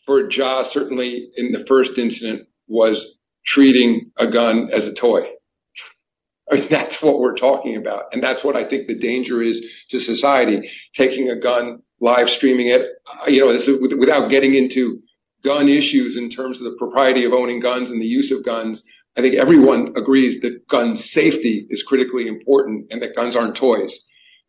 [0.06, 5.28] for Ja certainly in the first incident was treating a gun as a toy.
[6.52, 8.06] I mean, that's what we're talking about.
[8.12, 12.68] And that's what I think the danger is to society, taking a gun, live streaming
[12.68, 15.02] it, uh, you know, is without getting into
[15.44, 18.84] gun issues in terms of the propriety of owning guns and the use of guns.
[19.18, 23.98] I think everyone agrees that gun safety is critically important and that guns aren't toys.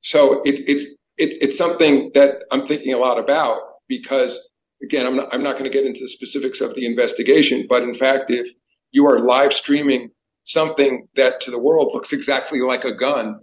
[0.02, 4.38] So it, it's, it, it's something that I'm thinking a lot about because
[4.83, 8.31] again, I'm not, going to get into the specifics of the investigation, but in fact,
[8.31, 8.46] if
[8.90, 10.11] you are live streaming
[10.44, 13.40] something that to the world looks exactly like a gun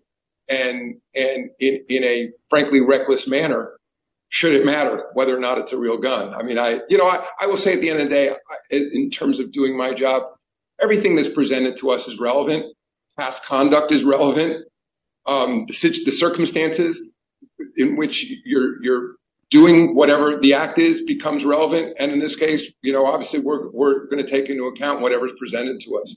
[0.48, 3.74] and, and in, a frankly reckless manner,
[4.30, 6.34] should it matter whether or not it's a real gun?
[6.34, 8.36] I mean, I, you know, I, I will say at the end of the day,
[8.72, 10.24] in terms of doing my job,
[10.82, 12.66] everything that's presented to us is relevant.
[13.18, 14.66] Past conduct is relevant.
[15.26, 17.00] Um, the circumstances
[17.78, 19.16] in which you're, you're
[19.50, 21.96] doing whatever the act is becomes relevant.
[22.00, 25.34] And in this case, you know, obviously we're, we're going to take into account whatever's
[25.38, 26.16] presented to us.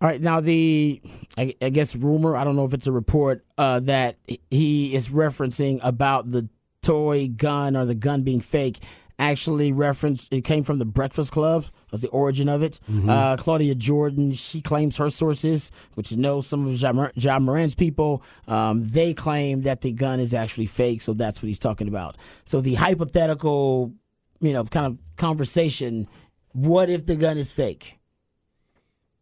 [0.00, 1.00] All right, now the
[1.38, 4.16] I, I guess rumor I don't know if it's a report uh, that
[4.50, 6.48] he is referencing about the
[6.82, 8.80] toy gun or the gun being fake.
[9.20, 11.66] Actually, referenced it came from the Breakfast Club.
[11.92, 12.80] Was the origin of it?
[13.06, 17.74] Uh, Claudia Jordan, she claims her sources, which know some of John, Mor- Ja Morant's
[17.74, 18.22] people.
[18.48, 22.16] Um, they claim that the gun is actually fake, so that's what he's talking about.
[22.46, 23.92] So the hypothetical,
[24.40, 26.08] you know, kind of conversation
[26.54, 27.98] what if the gun is fake?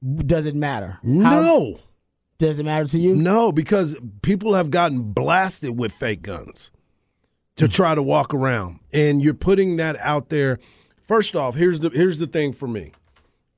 [0.03, 0.99] Does it matter?
[1.03, 1.79] How- No.
[2.39, 3.15] does it matter to you?
[3.15, 6.71] No, because people have gotten blasted with fake guns
[7.57, 10.59] to try to walk around, and you're putting that out there.
[11.11, 12.92] First off, here's the here's the thing for me.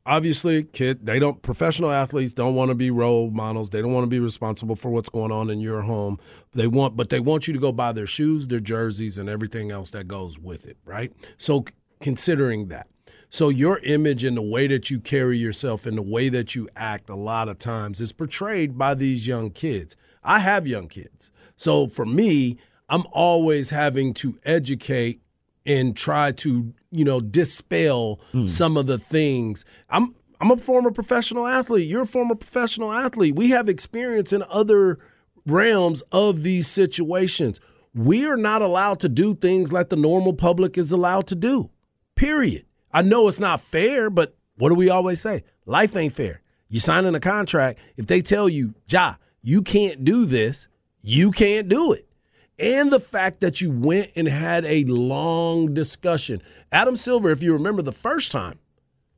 [0.07, 3.69] Obviously, kid, they don't professional athletes don't want to be role models.
[3.69, 6.19] They don't want to be responsible for what's going on in your home.
[6.55, 9.71] They want, but they want you to go buy their shoes, their jerseys, and everything
[9.71, 11.13] else that goes with it, right?
[11.37, 11.67] So,
[12.01, 12.89] considering that,
[13.29, 16.71] so your image and the way that you carry yourself and the way that you
[16.75, 19.95] act a lot of times is portrayed by these young kids.
[20.25, 21.31] I have young kids.
[21.57, 22.57] So for me,
[22.89, 25.21] I'm always having to educate
[25.67, 28.47] and try to, you know, dispel hmm.
[28.47, 29.65] some of the things.
[29.91, 31.89] I'm I'm a former professional athlete.
[31.89, 33.37] You're a former professional athlete.
[33.37, 34.99] We have experience in other
[35.47, 37.61] realms of these situations.
[37.95, 41.71] We are not allowed to do things like the normal public is allowed to do.
[42.15, 42.65] Period.
[42.93, 45.45] I know it's not fair, but what do we always say?
[45.65, 46.41] Life ain't fair.
[46.69, 50.69] You signing a contract, if they tell you, Ja, you can't do this,
[51.03, 52.09] you can't do it.
[52.59, 56.43] And the fact that you went and had a long discussion.
[56.71, 58.59] Adam Silver, if you remember the first time,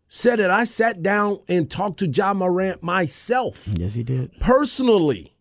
[0.09, 4.33] said that I sat down and talked to Ja Morant myself Yes, he did.
[4.41, 5.35] personally.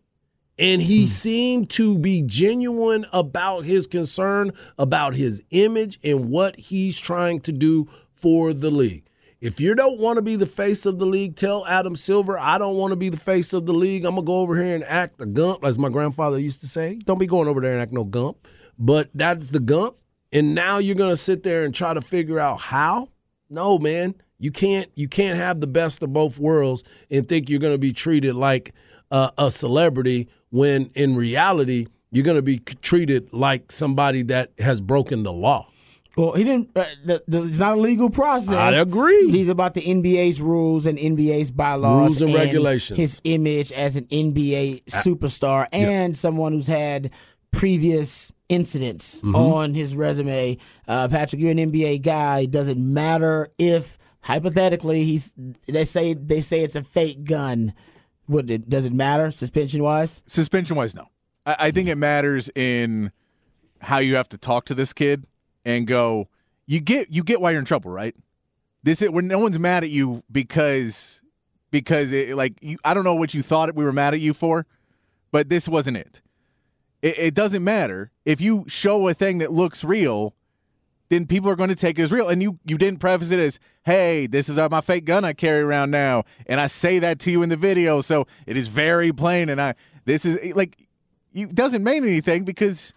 [0.58, 1.06] And he hmm.
[1.06, 7.52] seemed to be genuine about his concern about his image and what he's trying to
[7.52, 9.04] do for the league.
[9.44, 12.56] If you don't want to be the face of the league, tell Adam Silver, I
[12.56, 14.06] don't want to be the face of the league.
[14.06, 16.66] I'm going to go over here and act a gump, as my grandfather used to
[16.66, 16.98] say.
[17.04, 18.38] Don't be going over there and act no gump.
[18.78, 19.96] But that's the gump.
[20.32, 23.10] And now you're going to sit there and try to figure out how?
[23.50, 24.14] No, man.
[24.38, 27.78] You can't you can't have the best of both worlds and think you're going to
[27.78, 28.72] be treated like
[29.10, 34.80] uh, a celebrity when in reality you're going to be treated like somebody that has
[34.80, 35.68] broken the law.
[36.16, 36.70] Well, he didn't.
[36.76, 38.54] Uh, the, the, it's not a legal process.
[38.54, 39.30] I agree.
[39.32, 42.96] He's about the NBA's rules and NBA's bylaws, Rules and regulations.
[42.98, 47.10] His image as an NBA superstar and someone who's had
[47.50, 49.34] previous incidents Mm-hmm.
[49.34, 50.58] on his resume.
[50.86, 52.40] Uh, Patrick, you're an NBA guy.
[52.40, 55.34] It doesn't matter if hypothetically he's.
[55.66, 57.74] They say they say it's a fake gun.
[58.28, 60.22] Would it, does it matter suspension wise?
[60.26, 61.08] Suspension wise, no.
[61.44, 63.12] I, I think it matters in
[63.80, 65.26] how you have to talk to this kid
[65.64, 66.28] and go.
[66.66, 68.14] You get you get why you're in trouble, right?
[68.82, 71.22] This is when no one's mad at you because
[71.70, 74.32] because it, like you, I don't know what you thought we were mad at you
[74.32, 74.66] for,
[75.32, 76.22] but this wasn't it.
[77.02, 80.34] It, it doesn't matter if you show a thing that looks real.
[81.10, 83.38] Then people are going to take it as real, and you you didn't preface it
[83.38, 87.18] as, "Hey, this is my fake gun I carry around now," and I say that
[87.20, 89.48] to you in the video, so it is very plain.
[89.48, 89.74] And I
[90.04, 90.88] this is like,
[91.34, 92.94] it doesn't mean anything because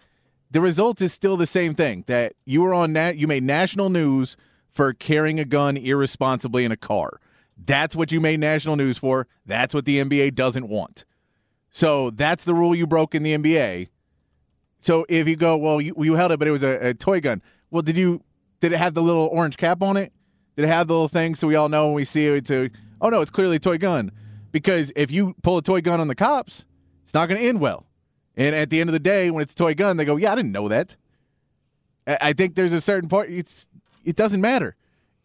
[0.50, 3.90] the result is still the same thing that you were on nat- you made national
[3.90, 4.36] news
[4.70, 7.20] for carrying a gun irresponsibly in a car.
[7.56, 9.26] That's what you made national news for.
[9.44, 11.04] That's what the NBA doesn't want.
[11.70, 13.88] So that's the rule you broke in the NBA.
[14.78, 17.20] So if you go, well, you, you held it, but it was a, a toy
[17.20, 17.42] gun.
[17.70, 18.22] Well, did you?
[18.60, 20.12] Did it have the little orange cap on it?
[20.56, 22.46] Did it have the little thing so we all know when we see it?
[22.46, 24.10] To oh no, it's clearly a toy gun.
[24.50, 26.64] Because if you pull a toy gun on the cops,
[27.02, 27.87] it's not going to end well.
[28.38, 30.32] And at the end of the day, when it's a toy gun, they go, "Yeah,
[30.32, 30.96] I didn't know that."
[32.06, 33.28] I I think there's a certain part.
[33.30, 33.66] It's
[34.04, 34.76] it doesn't matter.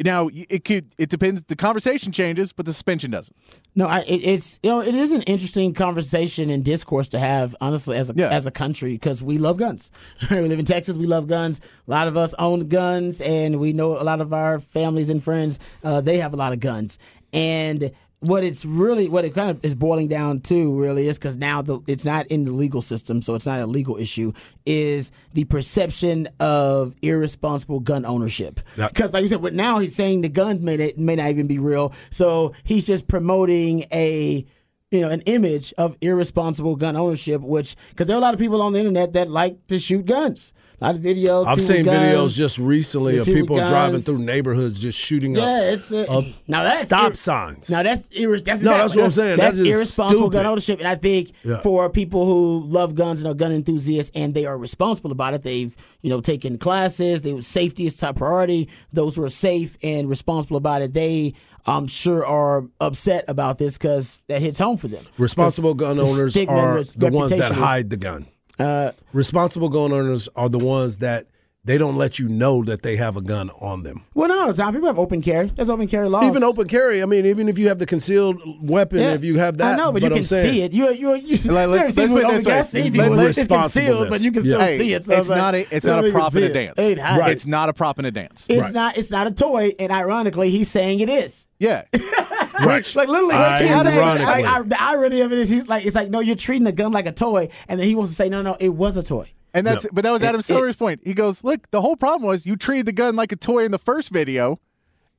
[0.03, 0.87] Now it could.
[0.97, 1.43] It depends.
[1.43, 3.35] The conversation changes, but the suspension doesn't.
[3.75, 7.55] No, I, it, it's you know it is an interesting conversation and discourse to have,
[7.61, 8.29] honestly, as a Yeah.
[8.29, 9.91] as a country because we love guns.
[10.31, 11.61] we live in Texas, we love guns.
[11.87, 15.23] A lot of us own guns, and we know a lot of our families and
[15.23, 16.97] friends uh, they have a lot of guns.
[17.31, 17.91] And
[18.23, 21.61] what it's really what it kind of is boiling down to really is because now
[21.61, 24.31] the, it's not in the legal system, so it's not a legal issue.
[24.65, 28.61] Is the perception of irresponsible gun ownership?
[28.93, 31.59] Because like you said, but now he's saying the gun may may not even be
[31.59, 34.45] real, so he's just promoting a
[34.91, 37.41] you know an image of irresponsible gun ownership.
[37.41, 40.05] Which because there are a lot of people on the internet that like to shoot
[40.05, 40.53] guns.
[40.83, 41.47] Lot of videos.
[41.47, 45.91] I've seen videos just recently of people driving through neighborhoods just shooting Yeah, up, it's
[45.91, 47.69] a, up now that's stop ir- signs.
[47.69, 49.37] Now that's that's No, that's what I'm saying.
[49.37, 51.57] That's That is irresponsible gun ownership, and I think Yeah.
[51.61, 55.43] for people who love guns and are gun enthusiasts and they are responsible about it,
[55.43, 57.21] they've you know taken classes.
[57.21, 58.69] They safety is top priority.
[58.91, 61.33] Those who are safe and responsible about it, they
[61.65, 65.05] I'm sure are upset about this because that hits home for them.
[65.17, 68.27] Responsible gun owners stigma are the ones that hide the gun.
[68.59, 71.25] Uh, Responsible gun owners are the ones that
[71.65, 74.03] they don't let you know that they have a gun on them.
[74.13, 75.47] Well, no, some people have open carry.
[75.47, 76.25] There's open carry laws.
[76.25, 77.01] Even open carry.
[77.01, 79.13] I mean, even if you have the concealed weapon, Yeah.
[79.13, 80.73] if you have that, I know, but, you I'm can saying, see it.
[80.73, 81.37] You, you, you.
[81.51, 82.51] Like, let's- you ever let's seen put it open this way.
[82.51, 82.69] gas?
[82.69, 84.65] See, Let- people, let's- it's concealed, but you can still Yeah.
[84.65, 85.05] Hey, see it.
[85.05, 86.79] So it's like, not a it's not a even prop see and a dance.
[86.79, 87.29] Ain't hot.
[87.31, 88.45] It's not a prop in a dance.
[88.49, 88.73] It's Right.
[88.73, 88.97] not.
[88.97, 91.47] It's not a toy, and ironically, he's saying it is.
[91.59, 91.83] Yeah.
[91.93, 92.93] right.
[92.93, 94.25] Like literally, what he's saying, Ironically.
[94.25, 96.73] like, I- the irony of it is, he's like, it's like, no, you're treating the
[96.73, 99.03] gun like a toy, and then he wants to say, no, no, it was a
[99.03, 99.31] toy.
[99.53, 99.91] And that's Yeah.
[99.93, 101.01] but that was Adam It- Silver's point.
[101.03, 103.71] He goes, "Look, the whole problem was you treated the gun like a toy in
[103.71, 104.59] the first video,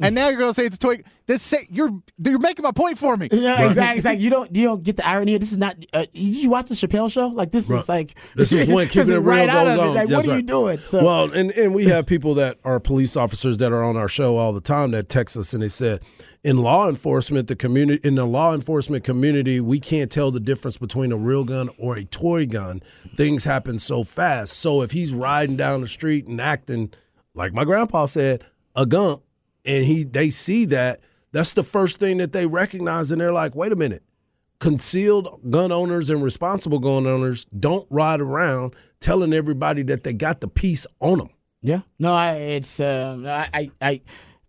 [0.00, 1.02] and now you're going to say it's a toy.
[1.26, 3.98] This say, you're you're making my point for me." Yeah, exactly.
[3.98, 5.38] It's like you don't you don't get the irony.
[5.38, 5.76] This is not.
[5.92, 7.28] Uh, did you watch the Chappelle show?
[7.28, 7.80] Like this Right.
[7.80, 9.88] is like This is when this keeping is it real right out goes of it.
[9.90, 10.78] Like That's what are you doing?
[10.84, 14.08] So Well, and, and we have people that are police officers that are on our
[14.08, 16.00] show all the time that text us and they said,
[16.44, 20.76] in law enforcement, the community in the law enforcement community, we can't tell the difference
[20.76, 22.83] between a real gun or a toy gun.
[23.16, 24.52] Things happen so fast.
[24.52, 26.92] So if he's riding down the street and acting
[27.35, 28.44] like my grandpa said,
[28.76, 29.22] a gump,
[29.64, 31.00] and he they see that,
[31.33, 34.04] that's the first thing that they recognize, and they're like, wait a minute
[34.61, 40.40] concealed gun owners and responsible gun owners don't ride around telling everybody that they got
[40.40, 41.28] the piece on them.
[41.61, 44.00] yeah, no, I, it's um, I, I I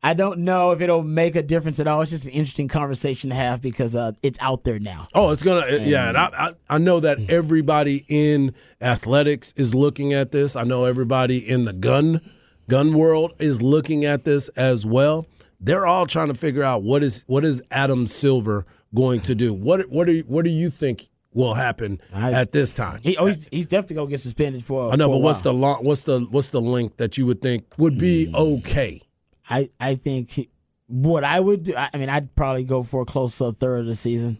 [0.05, 1.99] I don't know if it'll make a difference at all.
[2.01, 5.07] It's just an interesting conversation to have because uh, it's out there now.
[5.15, 6.09] Oh, it's gonna yeah.
[6.09, 10.55] And I, I I know that everybody in athletics is looking at this.
[10.55, 12.21] I know everybody in the gun
[12.69, 15.25] gun world is looking at this as well.
[15.59, 19.55] They're all trying to figure out what is what is Adam Silver going to do.
[19.55, 22.99] What what do you, what do you think will happen I- at this time?
[23.01, 24.91] He, oh, he's, he's definitely gonna get suspended for.
[24.93, 27.65] I know, but what's the long, what's the what's the link that you would think
[27.79, 29.01] would be okay?
[29.49, 30.49] I I think
[30.87, 31.75] what I would do.
[31.75, 34.39] I, I mean, I'd probably go for a close to a third of the season,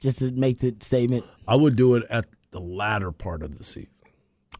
[0.00, 1.24] just to make the statement.
[1.46, 3.90] I would do it at the latter part of the season.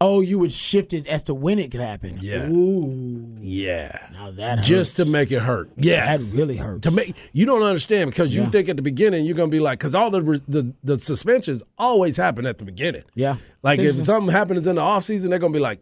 [0.00, 2.18] Oh, you would shift it as to when it could happen.
[2.20, 2.48] Yeah.
[2.50, 3.98] Ooh, Yeah.
[4.12, 5.70] now that Just to make it hurt.
[5.76, 6.32] Yes.
[6.32, 6.82] That really hurts.
[6.82, 8.50] To make you don't understand because you Yeah.
[8.50, 12.16] think at the beginning you're gonna be like because all the, the the suspensions always
[12.16, 13.04] happen at the beginning.
[13.14, 13.36] Yeah.
[13.62, 15.80] Like if something happens in the offseason, they're gonna be like,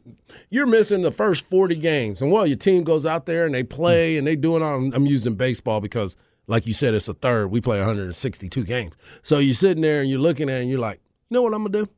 [0.50, 3.62] you're missing the first 40 games, and well, your team goes out there and they
[3.64, 4.92] play and they do it on.
[4.94, 7.50] I'm using baseball because, like you said, it's a third.
[7.50, 10.78] We play 162 games, so you're sitting there and you're looking at it and you're
[10.78, 11.88] like, you know what I'm gonna do?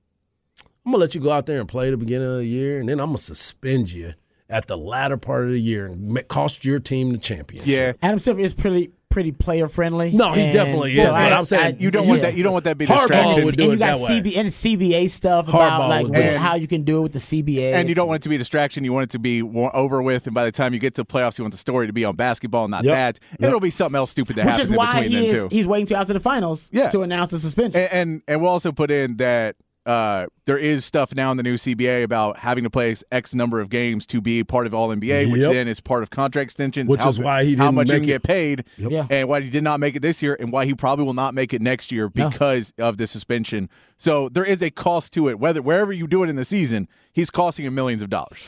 [0.87, 2.89] I'm gonna let you go out there and play the beginning of the year, and
[2.89, 4.15] then I'm gonna suspend you
[4.49, 7.67] at the latter part of the year and cost your team the championship.
[7.69, 7.93] Yeah.
[8.03, 10.11] Adam Silver is pretty pretty player friendly.
[10.13, 12.37] No, he definitely is, but I'm saying You don't want that.
[12.37, 13.45] You don't want that to be Harbaugh distraction.
[13.47, 14.21] would do and it you got that way.
[14.21, 17.13] CB and CBA stuff Harbaugh about like would what- how you can do it with
[17.15, 17.73] the CBA.
[17.73, 18.85] And you don't want it to be a distraction.
[18.85, 20.27] You want it to be over with.
[20.27, 22.15] And by the time you get to playoffs, you want the story to be on
[22.15, 22.95] basketball, not Yep.
[22.95, 23.21] that.
[23.41, 23.49] Yep.
[23.49, 25.43] It'll be something else stupid that which happens is why in between he then is
[25.45, 25.49] too.
[25.51, 26.91] he's waiting to out to the finals Yeah.
[26.91, 27.81] to announce the suspension.
[27.81, 29.57] And, and and we'll also put in that
[29.87, 33.61] uh, there is stuff now in the new CBA about having to play X number
[33.61, 35.53] of games to be part of All NBA, which Yep.
[35.53, 36.91] then is part of contract extensions.
[36.91, 38.13] Which how, is why he how didn't much you make can it.
[38.15, 39.07] get paid, Yeah.
[39.09, 41.35] and why he did not make it this year, and why he probably will not
[41.35, 42.29] make it next year No.
[42.31, 43.71] because of the suspension.
[43.97, 45.39] So there is a cost to it.
[45.39, 48.41] Whether wherever you do it in the season, he's costing him millions of dollars.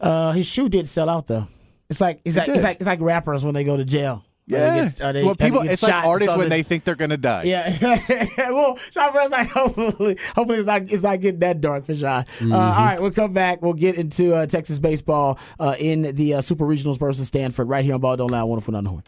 [0.00, 1.46] Uh, his shoe did sell out though.
[1.88, 4.24] It's like it's like it's like it's like rappers when they go to jail.
[4.46, 5.60] Yeah, get- they- well, people.
[5.60, 7.44] It's like artists when they think they're gonna die.
[7.44, 7.96] Yeah,
[8.50, 12.24] well, Sean Brown's like hopefully, hopefully it's not it's not getting that dark for Sean.
[12.24, 12.52] Mm-hmm.
[12.52, 13.62] Uh, all right, we'll come back.
[13.62, 17.84] We'll get into uh, Texas baseball uh, in the uh, Super Regionals versus Stanford right
[17.84, 18.42] here on Ball Don't Lie.
[18.42, 19.02] Wonderful on the horn.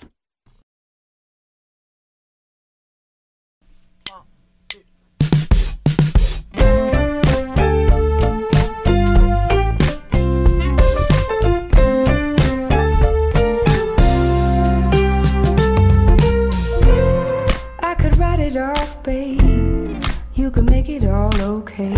[19.04, 20.02] Babe.
[20.32, 21.94] You could make it all okay.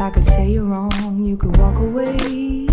[0.00, 2.66] I could say you're wrong, you could walk away.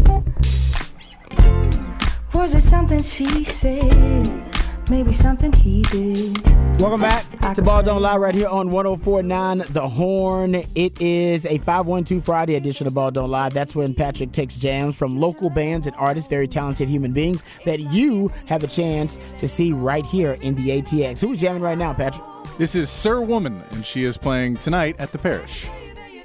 [2.34, 4.44] Was it something she said?
[4.90, 6.42] Maybe something he did.
[6.80, 10.56] Welcome back to Ball Don't Lie right here on 1049 The Horn.
[10.76, 13.50] It is a 512 Friday edition of Ball Don't Lie.
[13.50, 17.80] That's when Patrick takes jams from local bands and artists, very talented human beings that
[17.80, 21.22] you have a chance to see right here in the ATX.
[21.22, 22.26] Who are we jamming right now, Patrick?
[22.58, 25.68] This is Sir Woman, and she is playing tonight at the Parish.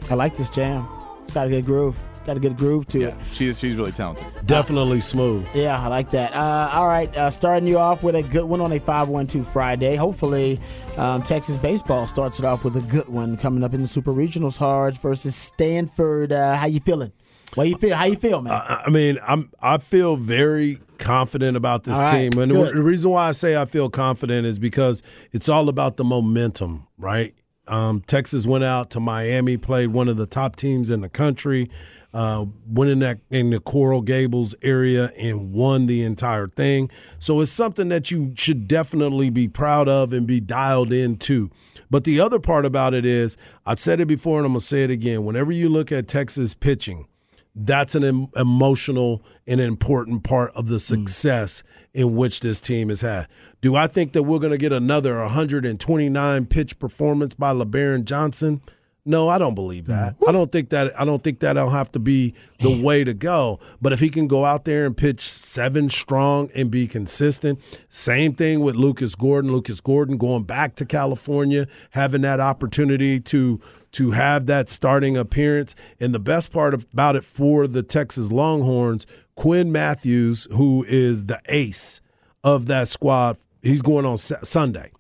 [0.09, 0.89] I like this jam.
[1.25, 1.99] It's got a good groove.
[2.27, 3.15] Got a good groove to it.
[3.35, 3.59] She is.
[3.59, 4.27] She's really talented.
[4.47, 5.47] Definitely smooth.
[5.55, 6.33] Yeah, I like that.
[6.33, 9.95] Uh, all right, uh, starting you off with a good one on a 512 Friday.
[9.97, 10.59] Hopefully,
[10.97, 14.13] um, Texas baseball starts it off with a good one coming up in the Super
[14.15, 14.57] Regionals.
[14.57, 16.33] Hards versus Stanford.
[16.33, 17.13] Uh, how you feeling?
[17.57, 17.95] What you feel?
[17.95, 18.55] How you feel, man?
[18.55, 22.75] I I mean, I'm I feel very confident about this right, team, and good.
[22.75, 26.87] the reason why I say I feel confident is because it's all about the momentum,
[26.97, 27.35] right?
[27.69, 31.71] Um, Texas went out to Miami, played one of the top teams in the country.
[32.15, 36.91] uh, went in that in the Coral Gables area and won the entire thing.
[37.19, 41.51] So it's something that you should definitely be proud of and be dialed into.
[41.91, 44.85] But the other part about it is, I've said it before and I'm gonna say
[44.85, 45.25] it again.
[45.25, 47.07] Whenever you look at Texas pitching,
[47.55, 50.79] that's an em- emotional and important part of the hmm.
[50.79, 53.29] success in which this team has had.
[53.61, 58.63] Do I think that we're going to get another 129 pitch performance by Lebarron Johnson?
[59.05, 59.93] No, I don't believe hmm.
[59.93, 60.17] that.
[60.27, 63.59] I don't think that I don't think that'll have to be the way to go.
[63.81, 68.35] But if he can go out there and pitch seven strong and be consistent, same
[68.35, 69.53] thing with Lucas Gordon.
[69.53, 73.61] Lucas Gordon going back to California, having that opportunity to
[73.93, 75.75] to have that starting appearance.
[76.01, 81.41] And the best part about it for the Texas Longhorns, Quinn Matthews, who is the
[81.47, 82.01] ace
[82.45, 84.91] of that squad, he's going on Sunday.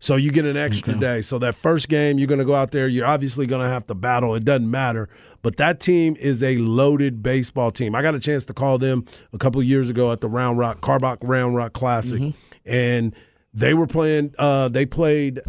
[0.00, 1.22] So you get an extra day.
[1.22, 2.86] So that first game, you're going to go out there.
[2.86, 4.34] You're obviously going to have to battle.
[4.34, 5.08] It doesn't matter.
[5.42, 7.94] But that team is a loaded baseball team.
[7.94, 10.58] I got a chance to call them a couple of years ago at the Round
[10.58, 12.20] Rock Karbach Round Rock Classic,
[12.64, 13.14] and
[13.54, 14.34] they were playing.
[14.38, 15.40] Uh, they played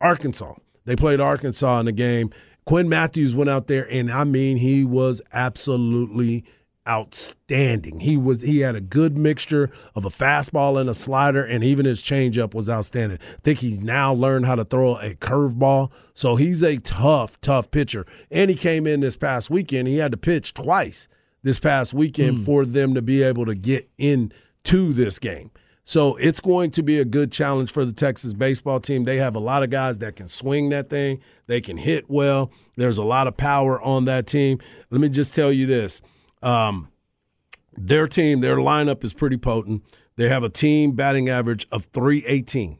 [0.00, 0.54] Arkansas.
[0.84, 2.30] They played Arkansas in the game.
[2.64, 6.44] Quinn Matthews went out there, and I mean, he was absolutely
[6.88, 8.00] outstanding.
[8.00, 11.86] He was he had a good mixture of a fastball and a slider, and even
[11.86, 13.18] his changeup was outstanding.
[13.20, 15.90] I think he's now learned how to throw a curveball.
[16.14, 18.06] So he's a tough, tough pitcher.
[18.30, 19.88] And he came in this past weekend.
[19.88, 21.08] He had to pitch twice
[21.42, 22.44] this past weekend hmm.
[22.44, 25.50] for them to be able to get into this game.
[25.84, 29.04] So it's going to be a good challenge for the Texas baseball team.
[29.04, 31.20] They have a lot of guys that can swing that thing.
[31.48, 32.52] They can hit well.
[32.76, 34.58] There's a lot of power on that team.
[34.90, 36.00] Let me just tell you this.
[36.40, 36.88] Um,
[37.76, 39.82] their team, their lineup is pretty potent.
[40.16, 42.78] They have a team batting average of 318.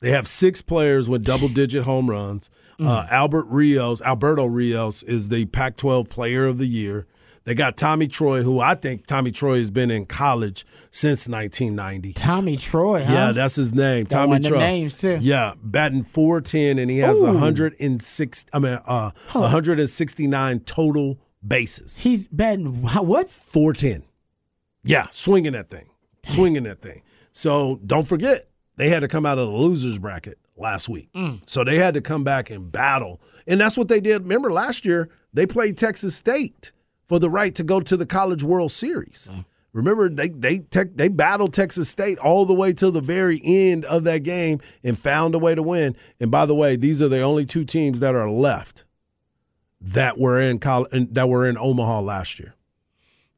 [0.00, 2.50] They have six players with double digit home runs.
[2.80, 7.06] Uh, Albert Rios, Alberto Rios is the Pac 12 player of the year.
[7.44, 12.12] They got Tommy Troy, who I think Tommy Troy has been in college since 1990.
[12.12, 13.12] Tommy Troy, huh?
[13.12, 14.06] Yeah, that's his name.
[14.06, 14.58] Tommy Troy.
[14.58, 15.18] names, too.
[15.20, 17.26] Yeah, batting 410 and he has Ooh.
[17.26, 21.98] 106 I mean uh 169 total bases.
[21.98, 23.28] He's batting what?
[23.30, 24.04] 410.
[24.84, 25.88] Yeah, swinging that thing.
[26.26, 27.02] Swinging that thing.
[27.32, 31.08] So don't forget, they had to come out of the losers bracket last week.
[31.46, 33.20] So they had to come back and battle.
[33.46, 34.22] And that's what they did.
[34.22, 36.72] Remember last year, they played Texas State
[37.12, 39.28] for the right to go to the College World Series.
[39.30, 39.44] Mm.
[39.74, 43.84] Remember, they they tech, they battled Texas State all the way to the very end
[43.84, 45.94] of that game and found a way to win.
[46.20, 48.84] And by the way, these are the only two teams that are left
[49.78, 52.54] that were in col- that were in Omaha last year.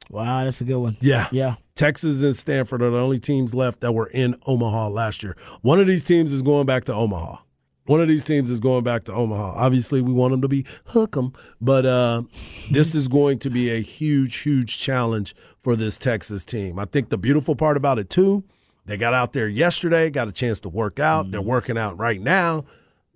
[0.08, 0.96] Wow, that's a good one.
[1.00, 1.26] Yeah.
[1.32, 1.56] Yeah.
[1.74, 5.36] Texas and Stanford are the only teams left that were in Omaha last year.
[5.62, 7.38] One of these teams is going back to Omaha.
[7.86, 9.54] One of these teams is going back to Omaha.
[9.56, 12.22] Obviously, we want them to be hook 'em, but uh,
[12.70, 16.78] this is going to be a huge, huge challenge for this Texas team.
[16.78, 18.44] I think the beautiful part about it too,
[18.86, 21.30] they got out there yesterday, got a chance to work out.
[21.30, 22.64] They're working out right now.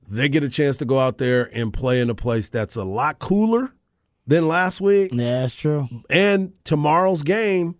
[0.07, 2.85] They get a chance to go out there and play in a place that's a
[2.85, 3.73] lot cooler
[4.27, 5.11] than last week.
[5.12, 5.89] Yeah, that's true.
[6.11, 7.77] And tomorrow's game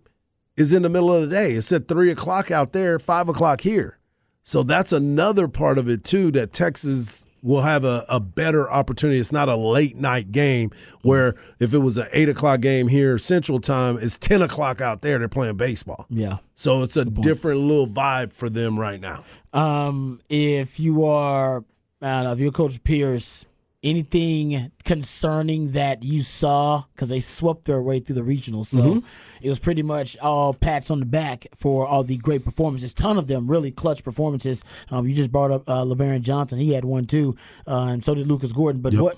[0.57, 1.53] is in the middle of the day.
[1.53, 3.98] It's at three o'clock out there, five o'clock here.
[4.43, 9.19] So that's another part of it too that Texas will have a, a better opportunity.
[9.19, 10.71] It's not a late night game
[11.03, 15.01] where if it was an eight o'clock game here Central Time, it's ten o'clock out
[15.01, 15.19] there.
[15.19, 16.05] They're playing baseball.
[16.09, 16.37] Yeah.
[16.55, 19.23] So it's a different little vibe for them right now.
[19.53, 21.63] Um, if you are,
[22.01, 23.45] I don't know, if you're Coach Pierce,
[23.81, 29.05] anything concerning that you saw because they swept their way through the regional, so Mm-hmm.
[29.41, 32.93] it was pretty much all pats on the back for all the great performances.
[32.93, 34.63] Ton of them really clutch performances.
[34.91, 37.35] Um, you just brought up uh, Lebarron Johnson; he had one too,
[37.67, 38.81] uh, and so did Lucas Gordon.
[38.81, 39.01] But Yep.
[39.01, 39.17] what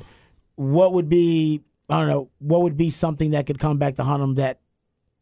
[0.55, 4.03] what would be I don't know what would be something that could come back to
[4.03, 4.59] haunt them that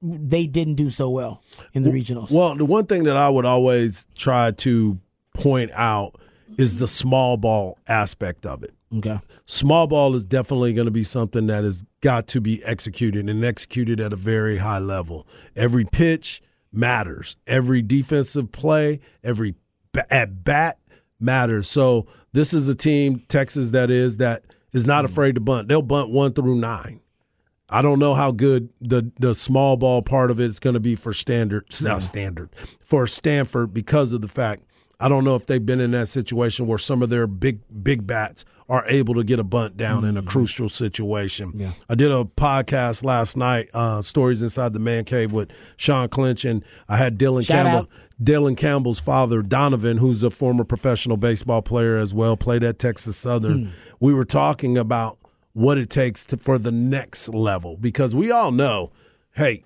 [0.01, 1.41] they didn't do so well
[1.73, 2.31] in the regionals?
[2.31, 4.99] Well, the one thing that I would always try to
[5.33, 6.19] point out
[6.57, 8.73] is the small ball aspect of it.
[8.97, 13.29] Okay, small ball is definitely going to be something that has got to be executed
[13.29, 15.27] and executed at a very high level.
[15.55, 17.35] Every pitch matters.
[17.47, 19.55] Every defensive play, every
[20.09, 20.79] at bat
[21.19, 21.69] matters.
[21.69, 25.09] So this is a team, Texas, that is that is not mm.
[25.09, 25.67] afraid to bunt.
[25.67, 27.01] They'll bunt one through nine.
[27.71, 30.79] I don't know how good the the small ball part of it is going to
[30.79, 32.03] be for standard, not mm.
[32.03, 34.63] standard for Stanford because of the fact
[34.99, 38.05] I don't know if they've been in that situation where some of their big big
[38.05, 41.53] bats are able to get a bunt down in a crucial situation.
[41.55, 41.71] Yeah.
[41.89, 46.45] I did a podcast last night, uh, stories inside the man cave with Sean Clinch,
[46.45, 47.79] and I had Dylan Shout Campbell.
[47.79, 47.89] out.
[48.23, 53.17] Dylan Campbell's father, Donovan, who's a former professional baseball player as well, played at Texas
[53.17, 53.73] Southern.
[53.99, 55.17] We were talking about
[55.53, 58.91] what it takes to, for the next level because we all know,
[59.35, 59.63] hey,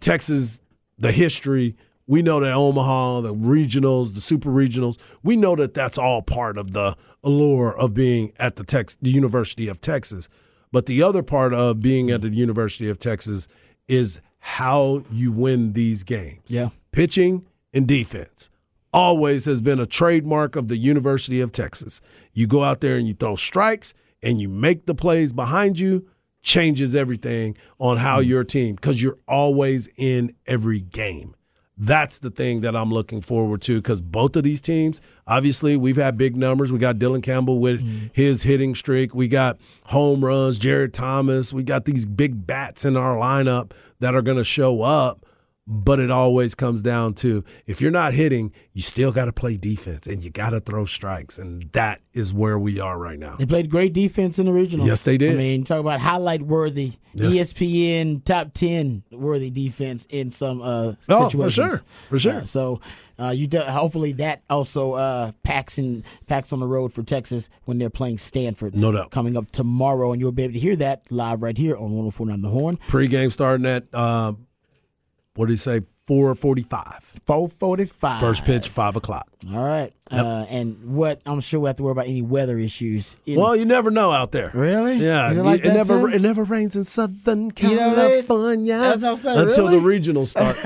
[0.00, 0.60] Texas,
[0.98, 1.76] the history.
[2.06, 6.58] We know that Omaha, the regionals, the super regionals, we know that that's all part
[6.58, 10.28] of the allure of being at the Tex, the University of Texas.
[10.72, 13.48] But the other part of being at the University of Texas
[13.88, 16.42] is how you win these games.
[16.46, 16.70] Yeah.
[16.92, 18.50] Pitching and defense
[18.92, 22.00] always has been a trademark of the University of Texas.
[22.32, 26.06] You go out there and you throw strikes and you make the plays behind you,
[26.42, 28.28] changes everything on how hmm.
[28.28, 31.34] your team, because you're always in every game.
[31.82, 35.96] That's the thing that I'm looking forward to because both of these teams, obviously, we've
[35.96, 36.70] had big numbers.
[36.70, 38.08] We got Dylan Campbell with mm-hmm.
[38.12, 39.14] his hitting streak.
[39.14, 41.54] We got home runs, Jared Thomas.
[41.54, 45.24] We got these big bats in our lineup that are going to show up.
[45.72, 49.56] But it always comes down to if you're not hitting, you still got to play
[49.56, 51.38] defense and you got to throw strikes.
[51.38, 53.36] And that is where we are right now.
[53.36, 54.84] They played great defense in the regional.
[54.84, 55.34] Yes, they did.
[55.34, 57.52] I mean, talk about highlight worthy, Yes.
[57.52, 61.80] ESPN top ten worthy defense in some uh, Oh, for sure.
[62.08, 62.38] For sure.
[62.40, 62.80] Uh, so
[63.20, 67.48] uh, you do, hopefully that also uh, packs in packs on the road for Texas
[67.66, 68.74] when they're playing Stanford.
[68.74, 69.12] No doubt.
[69.12, 72.42] Coming up tomorrow, and you'll be able to hear that live right here on 104.9
[72.42, 72.76] The Horn.
[72.88, 74.32] Pre-game starting at, uh,
[75.40, 77.22] what did he say, 445.
[77.24, 78.20] 445.
[78.20, 79.29] First pitch, 5 o'clock.
[79.48, 79.92] All right.
[80.10, 83.16] Uh, and what I'm sure we have to worry about any weather issues.
[83.26, 84.50] Well, you never know out there.
[84.52, 84.96] Really?
[84.96, 86.14] Yeah, Is it like that, never too?
[86.14, 88.10] it never rains in Southern You know what I mean?
[88.10, 90.00] California That's what I'm saying, until really?
[90.00, 90.56] the regionals start.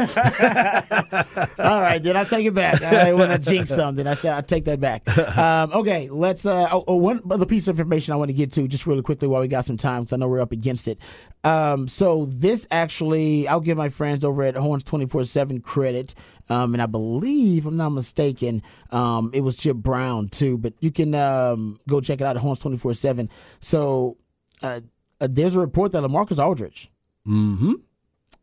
[1.59, 2.83] All right, then I take it back.
[2.83, 4.07] I want to jinx something.
[4.07, 5.07] I shall I take that back.
[5.37, 6.47] Um, okay, let's.
[6.47, 9.03] Uh, oh, oh, one other piece of information I want to get to just really
[9.03, 10.99] quickly while we got some time because I know we're up against it.
[11.45, 16.15] Um, so this actually, I'll give my friends over at Horns twenty four seven credit.
[16.49, 20.59] Um, and I believe, if I'm not mistaken, um, it was Chip Brown too.
[20.59, 23.29] But you can um, go check it out at Horns twenty four seven.
[23.61, 24.17] So
[24.63, 24.81] uh,
[25.21, 26.91] uh, there's a report that LaMarcus Aldridge
[27.27, 27.75] mm-hmm.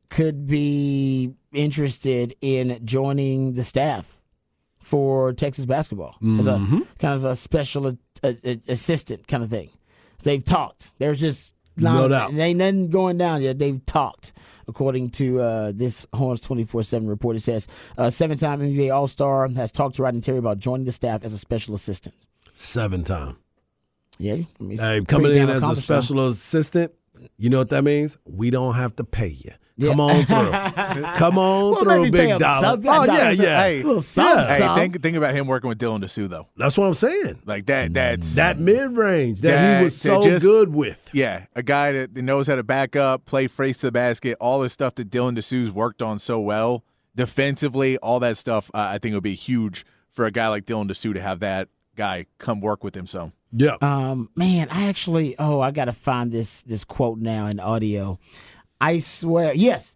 [0.09, 4.19] could be interested in joining the staff
[4.79, 6.57] for Texas basketball as a
[6.99, 9.69] kind of a special a, a- assistant kind of thing.
[10.23, 10.91] They've talked.
[10.97, 12.33] There's just No doubt.
[12.33, 13.59] Ain't nothing going down yet.
[13.59, 14.33] They've talked.
[14.71, 17.67] According to uh, this Horns 24 7 report, it says
[17.97, 21.25] uh, seven time NBA All Star has talked to Rodney Terry about joining the staff
[21.25, 22.15] as a special assistant.
[22.53, 23.35] Seven time.
[24.17, 24.35] Yeah.
[24.35, 26.93] I mean, Hey, coming in as a special assistant,
[27.37, 28.17] you know what that means?
[28.23, 29.51] We don't have to pay you.
[29.89, 31.03] Come on through.
[31.15, 32.61] Come on Well, through, maybe big him dollar.
[32.61, 32.89] something.
[32.91, 33.61] Oh Dollar yeah, yeah.
[33.63, 36.47] Hey, A little something, Hey, think think about him working with Dylan Disu though.
[36.57, 37.41] That's what I'm saying.
[37.45, 37.93] Like that.
[37.93, 41.09] That's That mid range that That- he was so just- good with.
[41.13, 44.59] Yeah, a guy that knows how to back up, play face to the basket, all
[44.61, 46.83] the stuff that Dylan Disu's worked on so well
[47.15, 48.69] defensively, all that stuff.
[48.73, 51.39] Uh, I think it would be huge for a guy like Dylan Disu to have
[51.41, 53.05] that guy come work with him.
[53.07, 53.75] So Yeah.
[53.81, 58.17] Um, man, I actually oh, I gotta find this this quote now in audio.
[58.81, 59.95] I swear, yes,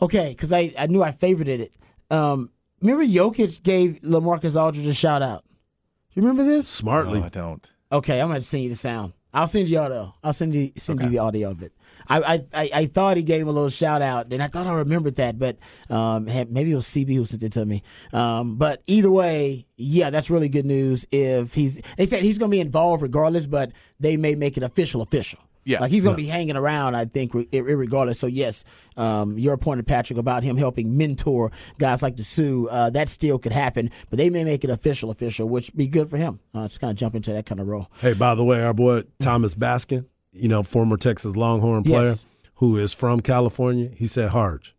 [0.00, 1.72] okay, because I I knew I favorited it.
[2.10, 5.44] Um, remember Jokic gave LaMarcus Aldridge a shout out.
[5.44, 6.66] Do you remember this?
[6.68, 7.20] Smartly.
[7.20, 7.70] no, I don't.
[7.92, 9.12] Okay, I'm gonna send you the sound.
[9.34, 10.14] I'll send you audio.
[10.24, 11.72] I'll send you send you the audio of it.
[12.08, 14.66] I, I I I thought he gave him a little shout out, and I thought
[14.66, 15.56] I remembered that, but
[15.88, 17.82] um, had, maybe it was CB who sent it to me.
[18.12, 21.06] Um, but either way, yeah, that's really good news.
[21.10, 25.00] If he's, they said he's gonna be involved regardless, but they may make it official,
[25.02, 25.38] official.
[25.64, 25.80] Yeah.
[25.80, 26.94] like he's gonna be hanging around.
[26.96, 28.18] I think regardless.
[28.18, 28.64] So yes,
[28.96, 33.38] um, your point, of Patrick, about him helping mentor guys like Disu, uh, that still
[33.38, 36.40] could happen, but they may make it official, official, which be good for him.
[36.54, 37.88] Uh, just kind of jump into that kind of role.
[38.00, 42.26] Hey, by the way, our boy Thomas Baskin, you know, former Texas Longhorn player Yes.
[42.56, 44.74] who is from California, he said, Harge,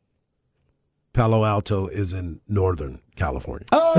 [1.13, 3.67] Palo Alto is in Northern California.
[3.71, 3.93] Oh,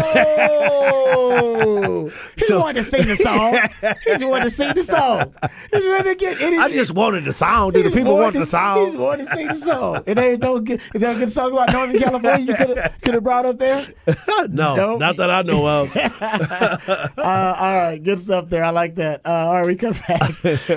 [2.37, 3.57] he So- wanted to sing the song.
[4.05, 5.33] He just wanted to sing the song.
[5.71, 6.41] He just wanted to get.
[6.41, 7.75] It, I just wanted the sound.
[7.75, 10.03] Do the people want the to- He just wanted to sing the song.
[10.07, 10.81] It ain't no good.
[10.95, 12.47] Is that a good song about Northern California?
[12.47, 13.87] You could have could have brought up there.
[14.49, 14.99] no, Nope.
[15.01, 15.95] not that I know of.
[15.97, 18.65] Uh, all right, good stuff there.
[18.65, 19.21] I like that.
[19.25, 20.33] Uh, all right, we come back.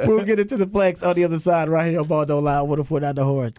[0.07, 2.61] we'll get into the flex on the other side right here on Ball Don't Lie.
[2.61, 3.53] What if we're not the horn?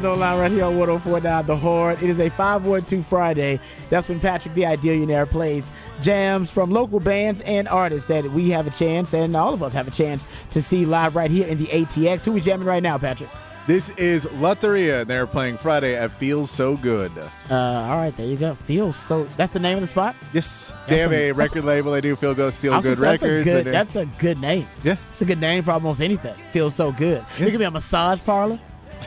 [0.00, 1.96] Don't Lie right here on 1049 The Horn.
[1.96, 3.60] It is a 512 Friday.
[3.90, 5.70] That's when Patrick the Idealionaire plays
[6.00, 9.72] jams from local bands and artists that we have a chance, and all of us
[9.74, 12.24] have a chance to see live right here in the ATX.
[12.24, 13.30] Who we jamming right now, Patrick?
[13.66, 17.12] This is Lotteria, and they're playing Friday at Feels So Good.
[17.16, 18.56] Uh, all right, there you go.
[18.56, 19.24] Feels so.
[19.36, 20.16] That's the name of the spot.
[20.32, 21.92] Yes, they have a- a record label.
[21.92, 23.46] They do Feel Go Steal Good say, Records.
[23.46, 24.66] That's a good, that's a good name.
[24.82, 24.96] Yeah.
[25.12, 26.34] It's a good name for almost anything.
[26.50, 27.24] Feels so good.
[27.38, 28.58] It could be a massage parlor.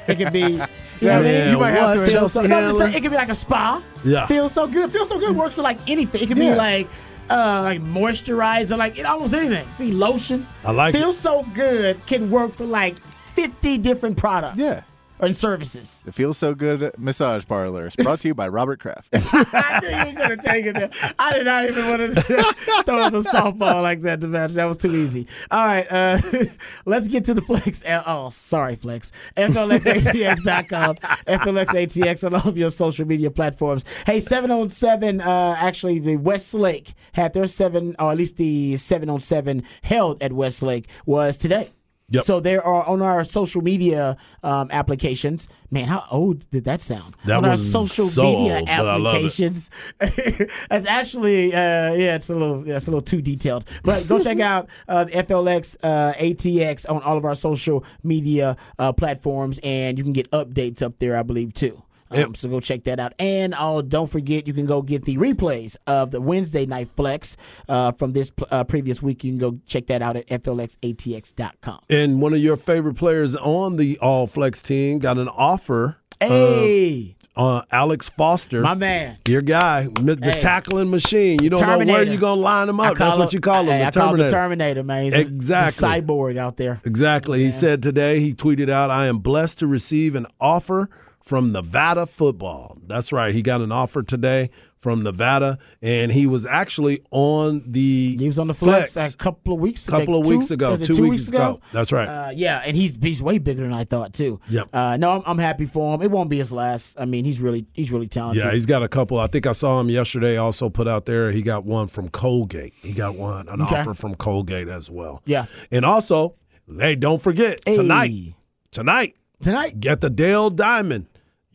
[0.08, 0.40] It could be.
[0.42, 0.68] You know
[1.00, 1.50] what I mean?
[1.50, 3.36] you might have some- so, Chelsea no, I'm just saying, it could be like a
[3.36, 3.82] spa.
[4.04, 4.26] Yeah.
[4.28, 4.92] Feels so good.
[4.92, 6.22] Feels so good works for like anything.
[6.22, 6.52] It could Yeah.
[6.54, 6.88] be like
[7.30, 9.68] uh like moisturizer, like it almost anything.
[9.68, 10.48] It could be lotion.
[10.64, 11.00] I like it.
[11.00, 12.96] Feels so good can work for like
[13.34, 14.60] 50 different products.
[14.60, 14.82] yeah.
[15.18, 16.04] And services.
[16.06, 19.08] It Feels So Good Massage parlors brought to you by Robert Kraft.
[19.14, 20.90] I knew you were gonna take it there.
[21.18, 22.22] I did not even want to
[22.86, 24.56] throw up a softball like that to Patrick.
[24.56, 25.28] That was too easy.
[25.52, 26.20] All right, uh,
[26.86, 27.82] let's get to the flex.
[27.88, 29.14] Oh, sorry, flex.
[29.38, 33.86] FLXATX.com, FLXATX on all of your social media platforms.
[34.06, 35.22] Hey, seven on seven.
[35.22, 40.22] Uh, actually, the Westlake had their seven, or at least the seven on seven held
[40.22, 41.72] at Westlake was today.
[42.10, 42.24] Yep.
[42.24, 45.50] So there are on our social media um, applications.
[45.72, 47.16] Man, how old did that sound?
[47.26, 49.18] That on our was social so media old, but I love it.
[49.18, 49.70] applications.
[50.00, 53.66] it's actually uh, yeah, it's a little it's a little too detailed.
[53.84, 58.56] But go check out uh, the FLX uh, ATX on all of our social media
[58.78, 61.85] uh, platforms, and you can get updates up there, I believe too.
[62.24, 65.18] Um, So go check that out, and oh, don't forget you can go get the
[65.18, 67.36] replays of the Wednesday night flex
[67.70, 69.24] uh, from this uh, previous week.
[69.24, 71.80] You can go check that out at flxatx.com.
[71.90, 75.98] And one of your favorite players on the All Flex team got an offer.
[76.20, 79.18] Hey, Uh, Alex Foster, my man.
[79.28, 80.40] your guy, the Hey.
[80.40, 81.38] tackling machine.
[81.44, 82.04] You don't know where Terminator.
[82.12, 82.98] you're gonna line him up.
[82.98, 83.72] That's what you call him.
[83.72, 84.80] hey, the I call him the Terminator.
[84.80, 85.04] Terminator, man.
[85.04, 85.86] He's a- a Exactly.
[85.90, 86.80] cyborg out there.
[86.86, 87.44] Exactly.
[87.44, 90.90] He said today, he tweeted out, I am blessed to receive an offer
[91.26, 92.78] from Nevada football.
[92.86, 93.34] That's right.
[93.34, 98.38] He got an offer today from Nevada, and he was actually on the He was
[98.38, 99.98] on the flex, a couple of weeks ago.
[99.98, 101.60] Couple of Two- weeks ago, it two weeks ago.
[101.74, 102.08] That's right.
[102.08, 104.40] Uh, yeah, and he's he's way bigger than I thought too.
[104.50, 104.70] Yep.
[104.72, 106.04] Uh, no, I'm, I'm happy for him.
[106.04, 106.96] It won't be his last.
[107.00, 108.44] I mean, he's really he's really talented.
[108.44, 109.20] Yeah, he's got a couple.
[109.20, 110.38] I think I saw him yesterday.
[110.38, 111.32] Also put out there.
[111.32, 112.74] He got one from Colgate.
[112.84, 113.78] He got one an Okay.
[113.78, 115.24] offer from Colgate as well.
[115.26, 115.48] Yeah.
[115.72, 116.36] and also,
[116.80, 117.78] hey, don't forget Hey.
[117.78, 118.36] tonight.
[118.72, 119.80] Tonight, tonight.
[119.80, 121.08] get the Dale Diamond.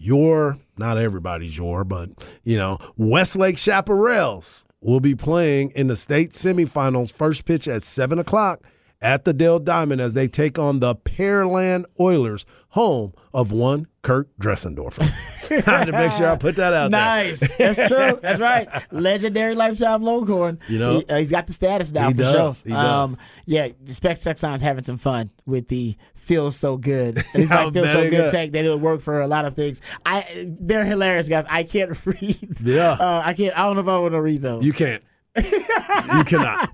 [0.03, 2.09] Your not everybody's your, but
[2.43, 7.13] you know Westlake Chaparrals will be playing in the state semifinals.
[7.13, 8.63] First pitch at seven o'clock
[9.03, 14.29] at the Dell Diamond as they take on the Pearland Oilers, home of one Kirk
[14.41, 15.03] Dressendorfer.
[15.67, 17.01] I had to make sure I put that out there.
[17.01, 17.57] Nice.
[17.57, 18.19] That's true.
[18.23, 18.69] That's right.
[18.93, 20.59] Legendary lifetime Longhorn.
[20.69, 20.99] You know?
[21.01, 22.35] he, uh, he's got the status now He for does.
[22.35, 22.55] sure.
[22.65, 22.87] He does.
[22.87, 27.25] Um, yeah, the Spec Texans having some fun with the feels so good.
[27.35, 28.31] It's like feels so good good.
[28.31, 29.81] take that it'll work for a lot of things.
[30.07, 31.45] I they're hilarious, guys.
[31.49, 32.59] I can't read.
[32.63, 32.93] Yeah.
[32.93, 33.57] Uh, I can't.
[33.59, 34.65] I don't know if I want to read those.
[34.65, 35.03] You can't.
[35.37, 36.71] You cannot.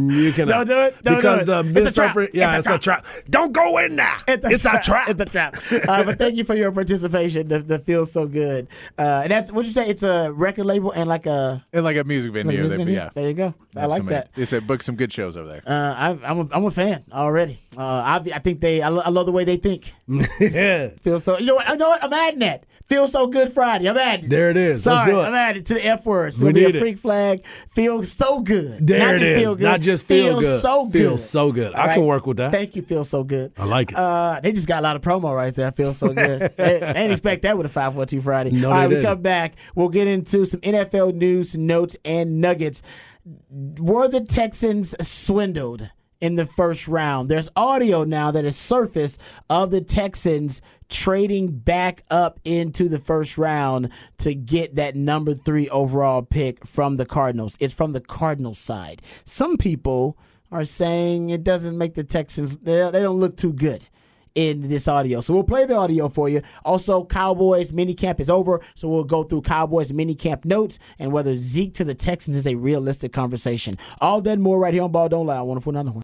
[0.00, 0.66] You cannot.
[0.66, 1.02] Don't do it.
[1.02, 1.46] Don't do because it.
[1.46, 2.34] the It's misinterpret.
[2.34, 3.06] Yeah, It's it's, a a trap.
[3.30, 4.16] Don't go in there.
[4.28, 5.08] It's, a trap.
[5.08, 5.56] It's a trap.
[5.88, 7.48] Uh, but thank you for your participation.
[7.48, 8.68] The, the feels so good.
[8.98, 9.88] Uh, and that's what you say.
[9.88, 11.64] It's a record label and like a.
[11.72, 12.60] and like a music like a venue.
[12.60, 12.94] music venue?
[12.94, 13.10] yeah.
[13.14, 13.54] There you go.
[13.74, 14.30] I Have like some- that.
[14.34, 15.62] They said book some good shows over there.
[15.66, 17.60] Uh, I, I'm a, I'm a fan already.
[17.76, 18.82] Uh, I, I think they.
[18.82, 19.92] I, lo- I love the way they think.
[20.40, 20.88] yeah.
[21.00, 21.38] Feel so.
[21.38, 21.68] You know what?
[21.68, 22.02] I know what.
[22.04, 22.64] I'm adding that.
[22.86, 23.88] Feel so good Friday.
[23.88, 24.30] I'm at it.
[24.30, 24.84] There it is.
[24.84, 25.24] Sorry, Let's do it.
[25.24, 26.36] I'm at it to the F words.
[26.36, 26.78] It's We need a it.
[26.78, 27.44] freak flag.
[27.72, 28.86] Feel so good.
[28.86, 29.38] There Not it just is.
[29.42, 29.64] Feel good.
[29.64, 30.62] Not just feel good.
[30.62, 30.92] so good.
[31.02, 31.74] Feel so good.
[31.74, 32.52] I All can work with that.
[32.52, 32.82] Thank you.
[32.82, 33.52] Feel so good.
[33.58, 33.98] I like it.
[33.98, 35.66] Uh, they just got a lot of promo right there.
[35.66, 36.40] I feel so good.
[36.56, 38.50] they, they didn't expect that with a 512 Friday.
[38.52, 39.54] No, All right, we come back.
[39.74, 42.82] We'll get into some NFL news, notes, and nuggets.
[43.50, 47.28] Were the Texans swindled in the first round?
[47.28, 49.20] There's audio now that has surfaced
[49.50, 55.68] of the Texans trading back up into the first round to get that number three
[55.70, 57.56] overall pick from the Cardinals.
[57.60, 59.02] It's from the Cardinals side.
[59.24, 60.16] Some people
[60.52, 63.88] are saying it doesn't make the Texans, they, don't look too good
[64.36, 65.20] in this audio.
[65.20, 66.42] So we'll play the audio for you.
[66.64, 71.74] Also, Cowboys minicamp is over, so we'll go through Cowboys minicamp notes and whether Zeke
[71.74, 73.78] to the Texans is a realistic conversation.
[74.00, 75.38] All that more right here on Ball Don't Lie.
[75.38, 75.92] I want to put another one.
[75.92, 75.94] Oh